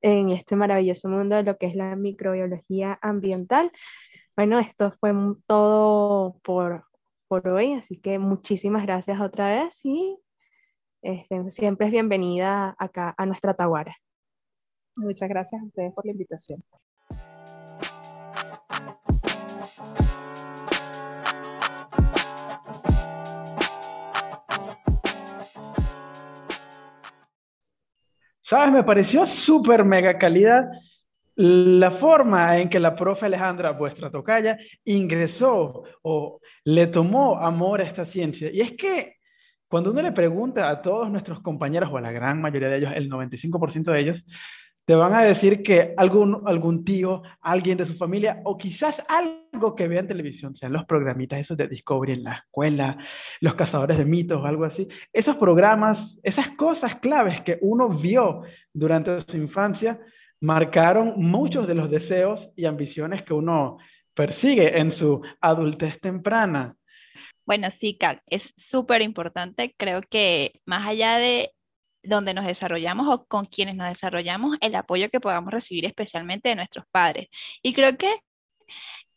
en 0.02 0.28
este 0.28 0.54
maravilloso 0.54 1.08
mundo 1.08 1.36
de 1.36 1.42
lo 1.44 1.56
que 1.56 1.64
es 1.64 1.76
la 1.76 1.96
microbiología 1.96 2.98
ambiental. 3.00 3.72
Bueno, 4.36 4.58
esto 4.58 4.92
fue 5.00 5.14
todo 5.46 6.38
por, 6.42 6.84
por 7.26 7.48
hoy, 7.48 7.72
así 7.72 7.98
que 7.98 8.18
muchísimas 8.18 8.82
gracias 8.82 9.18
otra 9.18 9.48
vez 9.48 9.80
y 9.82 10.18
este, 11.00 11.50
siempre 11.50 11.86
es 11.86 11.92
bienvenida 11.92 12.76
acá 12.78 13.14
a 13.16 13.24
nuestra 13.24 13.54
Taguara. 13.54 13.96
Muchas 14.94 15.30
gracias 15.30 15.62
a 15.62 15.64
ustedes 15.64 15.94
por 15.94 16.04
la 16.04 16.12
invitación. 16.12 16.62
¿Sabes? 28.50 28.72
Me 28.72 28.82
pareció 28.82 29.26
súper 29.26 29.84
mega 29.84 30.18
calidad 30.18 30.72
la 31.36 31.92
forma 31.92 32.58
en 32.58 32.68
que 32.68 32.80
la 32.80 32.96
profe 32.96 33.26
Alejandra, 33.26 33.70
vuestra 33.70 34.10
tocaya, 34.10 34.58
ingresó 34.84 35.84
o 36.02 36.40
le 36.64 36.88
tomó 36.88 37.38
amor 37.38 37.80
a 37.80 37.84
esta 37.84 38.04
ciencia. 38.04 38.50
Y 38.52 38.60
es 38.60 38.72
que 38.72 39.18
cuando 39.68 39.92
uno 39.92 40.02
le 40.02 40.10
pregunta 40.10 40.68
a 40.68 40.82
todos 40.82 41.08
nuestros 41.12 41.40
compañeros, 41.42 41.90
o 41.92 41.98
a 41.98 42.00
la 42.00 42.10
gran 42.10 42.40
mayoría 42.40 42.70
de 42.70 42.78
ellos, 42.78 42.92
el 42.92 43.08
95% 43.08 43.92
de 43.92 44.00
ellos, 44.00 44.24
te 44.90 44.96
van 44.96 45.14
a 45.14 45.22
decir 45.22 45.62
que 45.62 45.94
algún, 45.96 46.42
algún 46.46 46.84
tío, 46.84 47.22
alguien 47.42 47.78
de 47.78 47.86
su 47.86 47.94
familia, 47.94 48.40
o 48.42 48.58
quizás 48.58 49.00
algo 49.06 49.76
que 49.76 49.86
vea 49.86 50.00
en 50.00 50.08
televisión, 50.08 50.56
sean 50.56 50.72
los 50.72 50.84
programitas 50.84 51.38
esos 51.38 51.56
de 51.56 51.68
Discovery 51.68 52.14
en 52.14 52.24
la 52.24 52.32
escuela, 52.32 52.98
los 53.40 53.54
cazadores 53.54 53.98
de 53.98 54.04
mitos 54.04 54.42
o 54.42 54.46
algo 54.46 54.64
así, 54.64 54.88
esos 55.12 55.36
programas, 55.36 56.18
esas 56.24 56.50
cosas 56.56 56.96
claves 56.96 57.40
que 57.42 57.60
uno 57.60 57.88
vio 57.88 58.42
durante 58.72 59.20
su 59.20 59.36
infancia, 59.36 60.00
marcaron 60.40 61.14
muchos 61.18 61.68
de 61.68 61.76
los 61.76 61.88
deseos 61.88 62.50
y 62.56 62.64
ambiciones 62.64 63.22
que 63.22 63.32
uno 63.32 63.78
persigue 64.12 64.76
en 64.76 64.90
su 64.90 65.22
adultez 65.40 66.00
temprana. 66.00 66.74
Bueno, 67.46 67.70
sí, 67.70 67.96
Cal, 67.96 68.22
es 68.26 68.52
súper 68.56 69.02
importante. 69.02 69.72
Creo 69.78 70.00
que 70.02 70.60
más 70.66 70.88
allá 70.88 71.18
de 71.18 71.52
donde 72.02 72.34
nos 72.34 72.46
desarrollamos 72.46 73.08
o 73.08 73.26
con 73.26 73.44
quienes 73.46 73.74
nos 73.76 73.88
desarrollamos, 73.88 74.56
el 74.60 74.74
apoyo 74.74 75.10
que 75.10 75.20
podamos 75.20 75.52
recibir 75.52 75.86
especialmente 75.86 76.48
de 76.50 76.56
nuestros 76.56 76.84
padres. 76.90 77.28
Y 77.62 77.74
creo 77.74 77.96
que, 77.96 78.20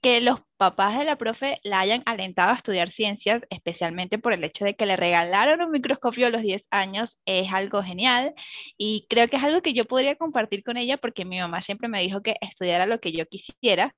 que 0.01 0.19
los 0.21 0.41
papás 0.57 0.97
de 0.99 1.05
la 1.05 1.17
profe 1.17 1.59
la 1.63 1.79
hayan 1.79 2.03
alentado 2.05 2.51
a 2.51 2.55
estudiar 2.55 2.91
ciencias, 2.91 3.43
especialmente 3.49 4.19
por 4.19 4.33
el 4.33 4.43
hecho 4.43 4.65
de 4.65 4.75
que 4.75 4.85
le 4.85 4.97
regalaron 4.97 5.61
un 5.61 5.71
microscopio 5.71 6.27
a 6.27 6.29
los 6.29 6.41
10 6.41 6.67
años, 6.71 7.17
es 7.25 7.51
algo 7.53 7.81
genial 7.83 8.33
y 8.77 9.05
creo 9.09 9.27
que 9.27 9.37
es 9.37 9.43
algo 9.43 9.61
que 9.61 9.73
yo 9.73 9.85
podría 9.85 10.15
compartir 10.15 10.63
con 10.63 10.77
ella 10.77 10.97
porque 10.97 11.25
mi 11.25 11.39
mamá 11.39 11.61
siempre 11.61 11.87
me 11.87 12.01
dijo 12.01 12.21
que 12.21 12.35
estudiara 12.41 12.85
lo 12.85 12.99
que 12.99 13.13
yo 13.13 13.25
quisiera 13.27 13.95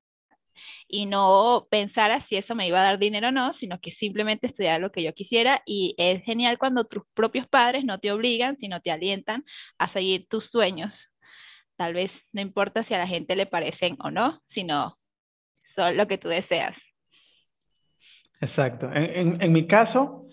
y 0.87 1.05
no 1.05 1.67
pensara 1.69 2.21
si 2.21 2.35
eso 2.35 2.55
me 2.55 2.67
iba 2.67 2.79
a 2.79 2.83
dar 2.83 2.99
dinero 2.99 3.29
o 3.29 3.31
no, 3.31 3.53
sino 3.53 3.79
que 3.79 3.91
simplemente 3.91 4.47
estudiara 4.47 4.79
lo 4.79 4.91
que 4.91 5.03
yo 5.03 5.13
quisiera 5.13 5.61
y 5.65 5.95
es 5.97 6.23
genial 6.23 6.57
cuando 6.57 6.85
tus 6.85 7.03
propios 7.13 7.47
padres 7.47 7.85
no 7.85 7.99
te 7.99 8.11
obligan, 8.11 8.57
sino 8.57 8.81
te 8.81 8.91
alientan 8.91 9.45
a 9.77 9.87
seguir 9.87 10.27
tus 10.27 10.49
sueños. 10.49 11.11
Tal 11.75 11.93
vez 11.93 12.23
no 12.31 12.41
importa 12.41 12.83
si 12.83 12.93
a 12.93 12.97
la 12.97 13.07
gente 13.07 13.35
le 13.35 13.45
parecen 13.45 13.97
o 13.99 14.11
no, 14.11 14.41
sino 14.45 14.97
son 15.63 15.97
lo 15.97 16.07
que 16.07 16.17
tú 16.17 16.29
deseas. 16.29 16.95
Exacto. 18.41 18.91
En, 18.93 19.41
en, 19.41 19.51
mi 19.51 19.65
caso, 19.65 20.24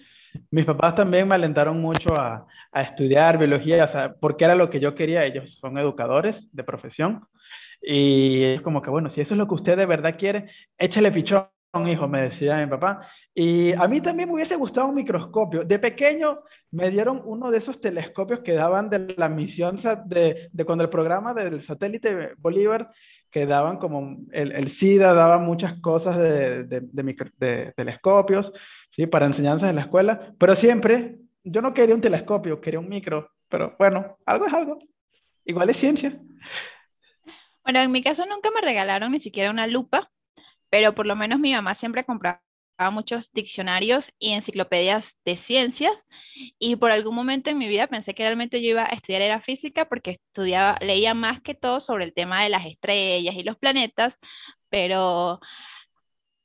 mis 0.51 0.65
papás 0.65 0.95
también 0.95 1.29
me 1.29 1.35
alentaron 1.35 1.81
mucho 1.81 2.15
a, 2.19 2.47
a 2.71 2.83
estudiar 2.83 3.39
biología, 3.39 3.85
o 3.85 3.89
sea, 3.89 4.15
porque 4.15 4.45
era 4.45 4.55
lo 4.55 4.71
que 4.71 4.81
yo 4.81 4.95
quería. 4.95 5.25
Ellos 5.25 5.57
son 5.59 5.79
educadores 5.79 6.49
de 6.53 6.65
profesión. 6.65 7.25
Y 7.81 8.43
es 8.45 8.63
como 8.63 8.81
que, 8.81 8.91
bueno, 8.91 9.11
si 9.11 9.21
eso 9.21 9.35
es 9.35 9.39
lo 9.39 9.49
que 9.49 9.55
usted 9.55 9.77
de 9.77 9.87
verdad 9.87 10.17
quiere, 10.17 10.51
échale 10.79 11.11
pichón, 11.11 11.49
hijo, 11.87 12.07
me 12.07 12.23
decía 12.23 12.59
mi 12.59 12.67
papá. 12.67 13.09
Y 13.35 13.73
a 13.73 13.89
mí 13.89 14.01
también 14.01 14.29
me 14.29 14.35
hubiese 14.35 14.57
gustado 14.57 14.89
un 14.89 14.95
microscopio. 14.95 15.65
De 15.65 15.79
pequeño 15.79 16.41
me 16.71 16.91
dieron 16.91 17.23
uno 17.25 17.51
de 17.51 17.59
esos 17.59 17.81
telescopios 17.81 18.41
que 18.41 18.53
daban 18.53 18.91
de 18.91 19.15
la 19.17 19.29
misión 19.29 19.79
de, 20.07 20.49
de 20.53 20.65
cuando 20.65 20.85
el 20.85 20.91
programa 20.91 21.35
del 21.35 21.61
satélite 21.63 22.35
Bolívar 22.39 22.91
que 23.33 23.47
daban 23.47 23.79
como 23.79 24.19
el, 24.31 24.53
el 24.53 24.69
SIDA 24.69 25.15
daba 25.15 25.39
muchas 25.39 25.81
cosas 25.81 26.19
de, 26.19 26.65
de, 26.65 26.81
de, 26.83 27.73
telescopios, 27.75 28.53
¿sí? 28.91 29.07
Para 29.07 29.27
enseñanzas 29.27 29.71
en 29.71 29.77
la 29.77 29.83
escuela, 29.83 30.35
pero 30.39 30.55
siempre, 30.55 31.17
yo 31.43 31.63
no 31.63 31.73
quería 31.73 31.95
un 31.95 32.03
telescopio, 32.03 32.61
quería 32.61 32.79
un 32.79 32.91
micro, 32.91 33.31
pero 33.49 33.75
bueno, 33.79 34.19
algo 34.27 34.47
es 34.47 34.53
algo, 34.53 34.79
igual 35.47 35.71
es 35.71 35.79
ciencia. 35.79 36.17
Bueno, 37.65 37.81
en 37.81 37.91
mi 37.91 38.03
caso 38.03 38.27
nunca 38.27 38.51
me 38.51 38.61
regalaron 38.61 39.13
ni 39.13 39.19
siquiera 39.19 39.51
una 39.51 39.67
lupa, 39.67 40.11
pero 40.69 40.95
por 40.95 41.07
lo 41.07 41.17
menos 41.17 41.41
mi 41.41 41.55
mamá 41.55 41.75
siempre 41.75 42.05
compraba 42.05 42.43
muchos 42.91 43.33
diccionarios 43.33 44.13
y 44.19 44.33
enciclopedias 44.33 45.19
de 45.25 45.37
ciencias 45.37 45.93
y 46.59 46.77
por 46.77 46.91
algún 46.91 47.15
momento 47.15 47.51
en 47.51 47.59
mi 47.59 47.69
vida 47.69 47.87
pensé 47.87 48.15
que 48.15 48.23
realmente 48.23 48.63
yo 48.63 48.71
iba 48.71 48.85
a 48.85 48.95
estudiar 48.95 49.23
era 49.23 49.41
física 49.41 49.89
porque 49.89 50.13
estudiaba, 50.13 50.79
leía 50.81 51.15
más 51.15 51.41
que 51.41 51.55
todo 51.55 51.81
sobre 51.81 52.05
el 52.05 52.13
tema 52.13 52.43
de 52.43 52.49
las 52.49 52.67
estrellas 52.67 53.35
y 53.37 53.43
los 53.43 53.57
planetas, 53.57 54.19
pero 54.69 55.41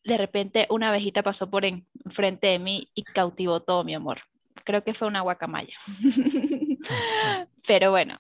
de 0.04 0.18
repente 0.18 0.68
una 0.70 0.90
abejita 0.90 1.24
pasó 1.24 1.50
por 1.50 1.66
enfrente 1.66 2.48
de 2.48 2.60
mí 2.60 2.90
y 2.94 3.04
cautivó 3.04 3.62
todo 3.62 3.84
mi 3.84 3.96
amor. 3.96 4.22
Creo 4.64 4.84
que 4.84 4.94
fue 4.94 5.08
una 5.08 5.22
guacamaya. 5.22 5.78
pero 7.68 7.92
bueno, 7.92 8.20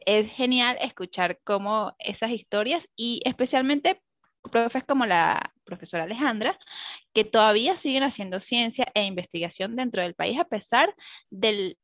es 0.00 0.30
genial 0.32 0.76
escuchar 0.80 1.40
cómo 1.44 1.94
esas 1.98 2.30
historias 2.30 2.88
y 2.96 3.20
especialmente 3.24 4.02
profes 4.50 4.84
como 4.84 5.06
la 5.06 5.53
profesora 5.64 6.04
Alejandra, 6.04 6.58
que 7.12 7.24
todavía 7.24 7.76
siguen 7.76 8.02
haciendo 8.02 8.40
ciencia 8.40 8.86
e 8.94 9.04
investigación 9.04 9.76
dentro 9.76 10.02
del 10.02 10.14
país 10.14 10.38
a 10.38 10.44
pesar 10.44 10.94
del, 11.30 11.78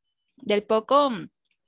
poco 0.68 1.10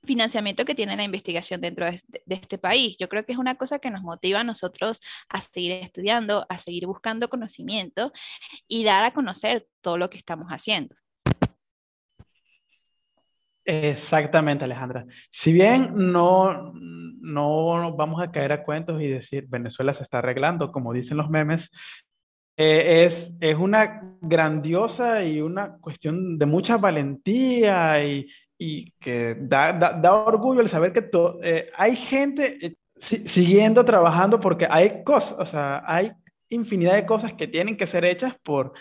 financiamiento 0.05 0.65
que 0.65 0.75
tiene 0.75 0.97
la 0.97 1.05
investigación 1.05 1.61
dentro 1.61 1.87
de 1.87 1.93
este, 1.93 2.23
de 2.27 2.35
este, 2.35 2.59
país. 2.59 2.97
Yo 2.99 3.09
creo 3.09 3.25
que 3.25 3.33
es 3.33 3.39
una 3.39 3.57
cosa 3.57 3.79
que 3.79 3.91
nos 3.91 4.03
motiva 4.03 4.41
a 4.41 4.45
nosotros 4.45 5.01
a 5.29 5.41
seguir 5.41 5.73
estudiando, 5.73 6.47
a 6.49 6.59
seguir 6.59 6.87
buscando 6.87 7.29
conocimiento 7.29 8.13
y 8.69 8.85
dar 8.85 9.05
a 9.05 9.15
conocer 9.15 9.69
todo 9.81 9.99
lo 9.99 10.11
que 10.11 10.19
estamos 10.19 10.49
haciendo. 10.49 10.97
Exactamente, 13.65 14.65
Alejandra. 14.65 15.07
Si 15.31 15.53
bien 15.53 15.93
no, 15.95 16.73
no 16.75 17.97
vamos 17.97 18.21
a 18.21 18.31
caer 18.33 18.53
a 18.53 18.65
cuentos 18.65 19.01
y 19.01 19.07
decir 19.09 19.47
Venezuela 19.49 19.95
se 19.95 20.03
está 20.03 20.19
arreglando, 20.19 20.73
como 20.73 20.93
dicen 20.93 21.17
los 21.17 21.31
memes, 21.31 21.71
eh, 22.57 23.05
es, 23.07 23.33
es 23.41 23.57
una 23.57 24.17
grandiosa 24.21 25.25
y 25.25 25.41
una 25.41 25.79
cuestión 25.79 26.39
de 26.39 26.47
mucha 26.47 26.77
valentía 26.77 28.05
y, 28.05 28.29
y 28.59 28.91
que 29.01 29.37
da, 29.41 29.73
da, 29.73 29.93
da, 29.93 30.13
orgullo 30.13 30.61
el 30.61 30.69
saber 30.69 30.93
que 30.93 31.09
eh, 31.43 31.71
hay 31.77 31.97
gente 31.97 32.67
eh, 32.67 32.75
siguiendo 32.97 33.85
trabajando 33.85 34.39
porque 34.39 34.67
hay 34.71 35.03
cosas, 35.03 35.37
o 35.39 35.47
sea, 35.47 35.83
hay 35.87 36.13
infinidad 36.51 36.95
de 36.95 37.07
cosas 37.07 37.33
que 37.33 37.49
tienen 37.49 37.77
que 37.77 37.87
ser 37.87 38.05
hechas 38.05 38.35
por, 38.43 38.73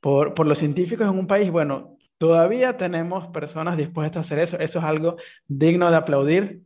por, 0.00 0.34
por 0.34 0.46
los 0.46 0.58
científicos 0.58 1.06
en 1.06 1.18
un 1.18 1.26
país. 1.26 1.50
Bueno, 1.50 1.98
Todavía 2.20 2.76
tenemos 2.76 3.28
personas 3.28 3.78
dispuestas 3.78 4.18
a 4.18 4.20
hacer 4.20 4.40
eso. 4.40 4.58
Eso 4.58 4.78
es 4.78 4.84
algo 4.84 5.16
digno 5.48 5.90
de 5.90 5.96
aplaudir. 5.96 6.60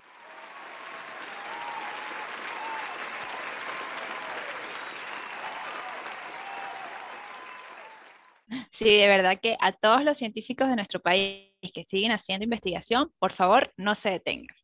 Sí, 8.72 8.96
de 8.96 9.07
verdad 9.07 9.38
que 9.40 9.57
a 9.61 9.70
todos 9.70 10.02
los 10.02 10.18
científicos 10.18 10.68
de 10.68 10.74
nuestro 10.74 10.98
país 11.00 11.52
que 11.72 11.84
siguen 11.84 12.11
haciendo 12.11 12.42
investigación, 12.42 13.12
por 13.20 13.30
favor, 13.30 13.72
no 13.76 13.94
se 13.94 14.11
detengan. 14.11 14.57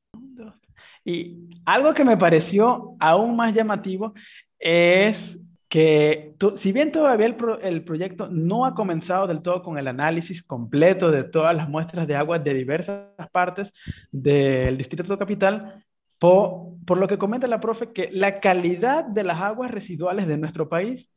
Y 1.05 1.37
algo 1.67 1.95
que 1.95 2.05
me 2.05 2.17
pareció 2.17 2.97
aún 2.99 3.37
más 3.37 3.55
llamativo 3.55 4.13
es 4.59 5.39
que 5.71 6.35
si 6.57 6.73
bien 6.73 6.91
todavía 6.91 7.27
el, 7.27 7.37
el, 7.63 7.85
proyecto 7.85 8.29
no 8.29 8.67
ha 8.67 8.75
comenzado 8.75 9.29
del 9.29 9.41
todo 9.41 9.63
con 9.63 9.79
el 9.79 9.87
análisis 9.87 10.43
completo 10.43 11.13
de 11.13 11.23
todas 11.23 11.57
las 11.57 11.69
muestras 11.69 12.09
de 12.09 12.17
agua 12.17 12.41
de 12.41 12.55
diversas 12.55 13.07
partes 13.31 13.73
del 14.11 14.77
distrito 14.77 15.17
capital, 15.17 15.85
por, 16.19 16.75
por 16.85 16.99
lo 16.99 17.07
que 17.07 17.19
comenta 17.19 17.47
la 17.47 17.61
profe, 17.61 17.93
que 17.93 18.11
la 18.11 18.41
calidad 18.41 19.05
de 19.05 19.23
las 19.23 19.41
aguas 19.41 19.71
residuales 19.71 20.27
de 20.27 20.39
nuestro 20.39 20.69
país 20.69 21.09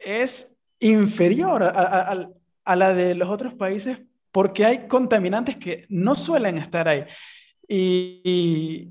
es 0.00 0.50
inferior 0.80 1.62
a, 1.62 1.68
a, 1.68 2.28
a 2.64 2.76
la 2.76 2.92
de 2.92 3.14
los 3.14 3.28
otros 3.30 3.54
países 3.54 4.00
porque 4.32 4.64
hay 4.64 4.88
contaminantes 4.88 5.56
que 5.58 5.86
no 5.90 6.16
suelen 6.16 6.58
estar 6.58 6.88
ahí. 6.88 7.04
Y, 7.68 8.20
y 8.24 8.88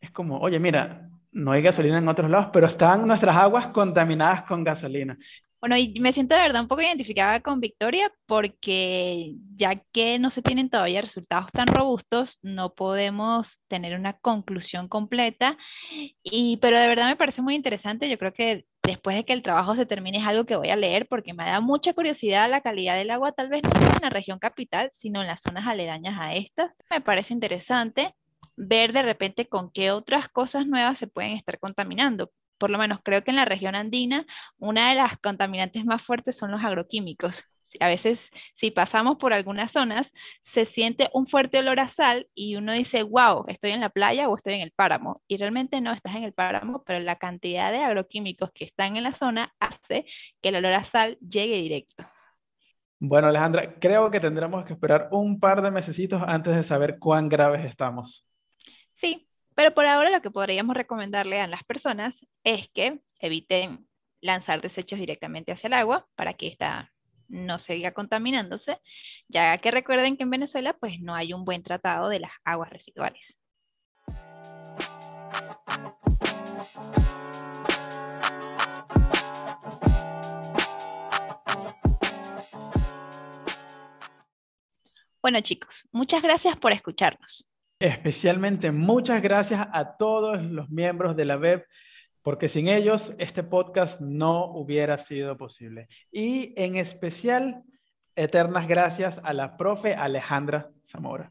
es 0.00 0.10
como, 0.10 0.38
oye, 0.38 0.58
mira, 0.58 1.10
no 1.34 1.52
hay 1.52 1.62
gasolina 1.62 1.98
en 1.98 2.08
otros 2.08 2.30
lados, 2.30 2.48
pero 2.52 2.66
están 2.66 3.06
nuestras 3.06 3.36
aguas 3.36 3.68
contaminadas 3.68 4.44
con 4.44 4.64
gasolina. 4.64 5.18
Bueno, 5.60 5.78
y 5.78 5.98
me 5.98 6.12
siento 6.12 6.34
de 6.34 6.42
verdad 6.42 6.60
un 6.60 6.68
poco 6.68 6.82
identificada 6.82 7.40
con 7.40 7.58
Victoria 7.58 8.12
porque 8.26 9.34
ya 9.56 9.76
que 9.92 10.18
no 10.18 10.30
se 10.30 10.42
tienen 10.42 10.68
todavía 10.68 11.00
resultados 11.00 11.50
tan 11.52 11.66
robustos, 11.66 12.38
no 12.42 12.74
podemos 12.74 13.60
tener 13.66 13.98
una 13.98 14.12
conclusión 14.12 14.88
completa. 14.88 15.56
Y, 16.22 16.58
pero 16.58 16.78
de 16.78 16.86
verdad 16.86 17.06
me 17.06 17.16
parece 17.16 17.40
muy 17.40 17.54
interesante. 17.54 18.10
Yo 18.10 18.18
creo 18.18 18.34
que 18.34 18.66
después 18.82 19.16
de 19.16 19.24
que 19.24 19.32
el 19.32 19.42
trabajo 19.42 19.74
se 19.74 19.86
termine 19.86 20.18
es 20.18 20.26
algo 20.26 20.44
que 20.44 20.56
voy 20.56 20.68
a 20.68 20.76
leer 20.76 21.06
porque 21.08 21.32
me 21.32 21.46
da 21.46 21.60
mucha 21.62 21.94
curiosidad 21.94 22.50
la 22.50 22.60
calidad 22.60 22.96
del 22.96 23.10
agua, 23.10 23.32
tal 23.32 23.48
vez 23.48 23.62
no 23.62 23.70
en 23.70 24.02
la 24.02 24.10
región 24.10 24.38
capital, 24.38 24.90
sino 24.92 25.22
en 25.22 25.28
las 25.28 25.40
zonas 25.40 25.66
aledañas 25.66 26.16
a 26.20 26.34
esta. 26.34 26.74
Me 26.90 27.00
parece 27.00 27.32
interesante 27.32 28.14
ver 28.56 28.92
de 28.92 29.02
repente 29.02 29.48
con 29.48 29.70
qué 29.70 29.90
otras 29.90 30.28
cosas 30.28 30.66
nuevas 30.66 30.98
se 30.98 31.06
pueden 31.06 31.32
estar 31.32 31.58
contaminando. 31.58 32.32
Por 32.58 32.70
lo 32.70 32.78
menos 32.78 33.00
creo 33.02 33.24
que 33.24 33.30
en 33.30 33.36
la 33.36 33.44
región 33.44 33.74
andina 33.74 34.26
una 34.58 34.90
de 34.90 34.96
las 34.96 35.18
contaminantes 35.18 35.84
más 35.84 36.02
fuertes 36.02 36.36
son 36.36 36.50
los 36.50 36.64
agroquímicos. 36.64 37.44
A 37.80 37.88
veces 37.88 38.30
si 38.54 38.70
pasamos 38.70 39.16
por 39.16 39.32
algunas 39.32 39.72
zonas 39.72 40.12
se 40.42 40.64
siente 40.64 41.10
un 41.12 41.26
fuerte 41.26 41.58
olor 41.58 41.80
a 41.80 41.88
sal 41.88 42.28
y 42.34 42.56
uno 42.56 42.72
dice, 42.72 43.02
wow, 43.02 43.44
estoy 43.48 43.72
en 43.72 43.80
la 43.80 43.90
playa 43.90 44.28
o 44.28 44.36
estoy 44.36 44.54
en 44.54 44.60
el 44.60 44.70
páramo. 44.70 45.22
Y 45.26 45.36
realmente 45.38 45.80
no 45.80 45.92
estás 45.92 46.14
en 46.14 46.24
el 46.24 46.32
páramo, 46.32 46.84
pero 46.84 47.00
la 47.00 47.16
cantidad 47.16 47.72
de 47.72 47.78
agroquímicos 47.78 48.50
que 48.52 48.64
están 48.64 48.96
en 48.96 49.02
la 49.04 49.14
zona 49.14 49.52
hace 49.58 50.06
que 50.40 50.50
el 50.50 50.56
olor 50.56 50.74
a 50.74 50.84
sal 50.84 51.18
llegue 51.20 51.56
directo. 51.56 52.06
Bueno, 53.00 53.28
Alejandra, 53.28 53.74
creo 53.80 54.10
que 54.10 54.20
tendremos 54.20 54.64
que 54.64 54.72
esperar 54.72 55.08
un 55.10 55.38
par 55.38 55.60
de 55.60 55.70
mesecitos 55.70 56.22
antes 56.26 56.56
de 56.56 56.62
saber 56.62 56.98
cuán 56.98 57.28
graves 57.28 57.64
estamos. 57.64 58.24
Sí, 58.94 59.28
pero 59.56 59.74
por 59.74 59.86
ahora 59.86 60.08
lo 60.08 60.22
que 60.22 60.30
podríamos 60.30 60.76
recomendarle 60.76 61.40
a 61.40 61.48
las 61.48 61.64
personas 61.64 62.26
es 62.44 62.68
que 62.68 63.00
eviten 63.18 63.88
lanzar 64.20 64.60
desechos 64.62 65.00
directamente 65.00 65.52
hacia 65.52 65.66
el 65.66 65.74
agua 65.74 66.08
para 66.14 66.34
que 66.34 66.46
ésta 66.46 66.92
no 67.28 67.58
siga 67.58 67.92
contaminándose, 67.92 68.80
ya 69.28 69.58
que 69.58 69.70
recuerden 69.72 70.16
que 70.16 70.22
en 70.22 70.30
Venezuela 70.30 70.74
pues 70.74 71.00
no 71.00 71.14
hay 71.14 71.32
un 71.32 71.44
buen 71.44 71.62
tratado 71.62 72.08
de 72.08 72.20
las 72.20 72.32
aguas 72.44 72.70
residuales. 72.70 73.40
Bueno 85.20 85.40
chicos, 85.40 85.88
muchas 85.90 86.22
gracias 86.22 86.56
por 86.58 86.72
escucharnos. 86.72 87.48
Especialmente 87.78 88.70
muchas 88.70 89.22
gracias 89.22 89.66
a 89.72 89.96
todos 89.96 90.42
los 90.42 90.70
miembros 90.70 91.16
de 91.16 91.24
la 91.24 91.36
web 91.36 91.66
porque 92.22 92.48
sin 92.48 92.68
ellos 92.68 93.12
este 93.18 93.42
podcast 93.42 94.00
no 94.00 94.46
hubiera 94.46 94.96
sido 94.96 95.36
posible. 95.36 95.88
Y 96.10 96.54
en 96.56 96.76
especial, 96.76 97.62
eternas 98.16 98.66
gracias 98.66 99.20
a 99.22 99.34
la 99.34 99.58
profe 99.58 99.94
Alejandra 99.94 100.70
Zamora. 100.86 101.30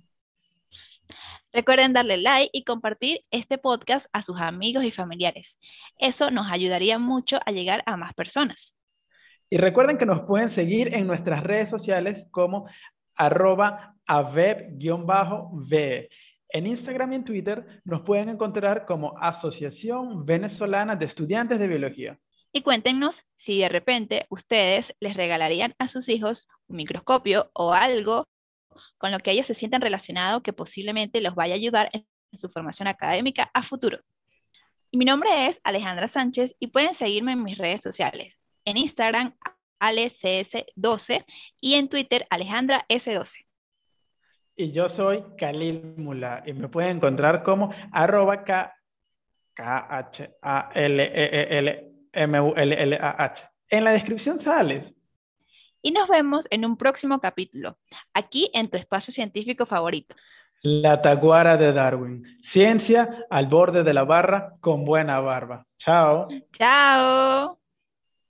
Recuerden 1.51 1.93
darle 1.93 2.17
like 2.17 2.49
y 2.51 2.63
compartir 2.63 3.21
este 3.31 3.57
podcast 3.57 4.07
a 4.13 4.21
sus 4.21 4.39
amigos 4.39 4.83
y 4.83 4.91
familiares. 4.91 5.59
Eso 5.97 6.29
nos 6.29 6.51
ayudaría 6.51 6.99
mucho 6.99 7.39
a 7.45 7.51
llegar 7.51 7.83
a 7.85 7.97
más 7.97 8.13
personas. 8.13 8.75
Y 9.49 9.57
recuerden 9.57 9.97
que 9.97 10.05
nos 10.05 10.21
pueden 10.21 10.49
seguir 10.49 10.93
en 10.93 11.07
nuestras 11.07 11.43
redes 11.43 11.69
sociales 11.69 12.27
como 12.31 12.67
arroba 13.15 13.95
aveb-v. 14.07 16.09
En 16.54 16.68
Instagram 16.68 17.12
y 17.12 17.16
en 17.16 17.26
Twitter 17.26 17.82
nos 17.84 18.04
pueden 18.04 18.30
encontrar 18.30 18.86
como 18.86 19.18
Asociación 19.18 20.24
Venezolana 20.24 20.95
de 20.95 21.06
Estudiantes 21.06 21.58
de 21.58 21.68
Biología. 21.68 22.20
Y 22.51 22.62
cuéntenos 22.62 23.24
si 23.34 23.62
de 23.62 23.70
repente 23.70 24.28
ustedes 24.30 24.95
les 24.99 25.18
regalarían 25.18 25.74
a 25.80 25.88
sus 25.88 26.08
hijos 26.10 26.47
un 26.68 26.78
microscopio 26.78 27.49
o 27.54 27.74
algo 27.74 28.28
con 28.99 29.12
lo 29.12 29.18
que 29.18 29.32
ellos 29.32 29.47
se 29.47 29.56
sientan 29.56 29.82
relacionados 29.82 30.43
que 30.43 30.54
posiblemente 30.54 31.22
los 31.22 31.34
vaya 31.34 31.56
a 31.56 31.58
ayudar 31.58 31.89
en 31.91 32.06
su 32.34 32.49
formación 32.49 32.88
académica 32.88 33.49
a 33.56 33.64
futuro. 33.64 33.99
mi 34.91 35.06
nombre 35.06 35.47
es 35.47 35.60
Alejandra 35.64 36.08
Sánchez 36.08 36.56
y 36.60 36.68
pueden 36.68 36.93
seguirme 36.93 37.32
en 37.32 37.41
mis 37.41 37.58
redes 37.58 37.82
sociales. 37.82 38.38
En 38.64 38.78
Instagram, 38.78 39.36
AleCS12 39.80 41.26
y 41.60 41.74
en 41.74 41.89
Twitter, 41.89 42.28
Alejandra 42.30 42.86
S12. 42.89 43.43
Y 44.56 44.72
yo 44.72 44.88
soy 44.89 45.24
Khalil 45.38 45.95
Mula 45.97 46.43
y 46.45 46.54
me 46.54 46.68
pueden 46.68 46.97
encontrar 46.97 47.43
como 47.43 47.74
arroba 47.91 48.43
K, 48.43 48.74
H 49.56 50.36
A 50.41 50.70
L 50.74 51.04
E 51.04 51.58
L 51.60 51.91
M 52.12 52.39
U 52.39 52.54
L 52.56 52.84
L 52.84 52.95
A 52.95 53.24
H. 53.24 53.43
En 53.70 53.84
la 53.84 53.91
descripción 53.91 54.39
sale. 54.39 54.93
Y 55.82 55.91
nos 55.91 56.08
vemos 56.08 56.47
en 56.49 56.66
un 56.66 56.78
próximo 56.78 57.20
capítulo, 57.20 57.78
aquí 58.14 58.49
en 58.54 58.70
tu 58.70 58.78
espacio 58.78 59.12
científico 59.12 59.66
favorito. 59.66 60.16
La 60.62 61.01
taguara 61.01 61.58
de 61.58 61.74
Darwin. 61.74 62.24
Ciencia 62.41 63.26
al 63.30 63.47
borde 63.47 63.84
de 63.84 63.93
la 63.93 64.06
barra 64.06 64.54
con 64.62 64.86
buena 64.86 65.20
barba. 65.20 65.66
Chao. 65.78 66.30
Chao. 66.54 67.62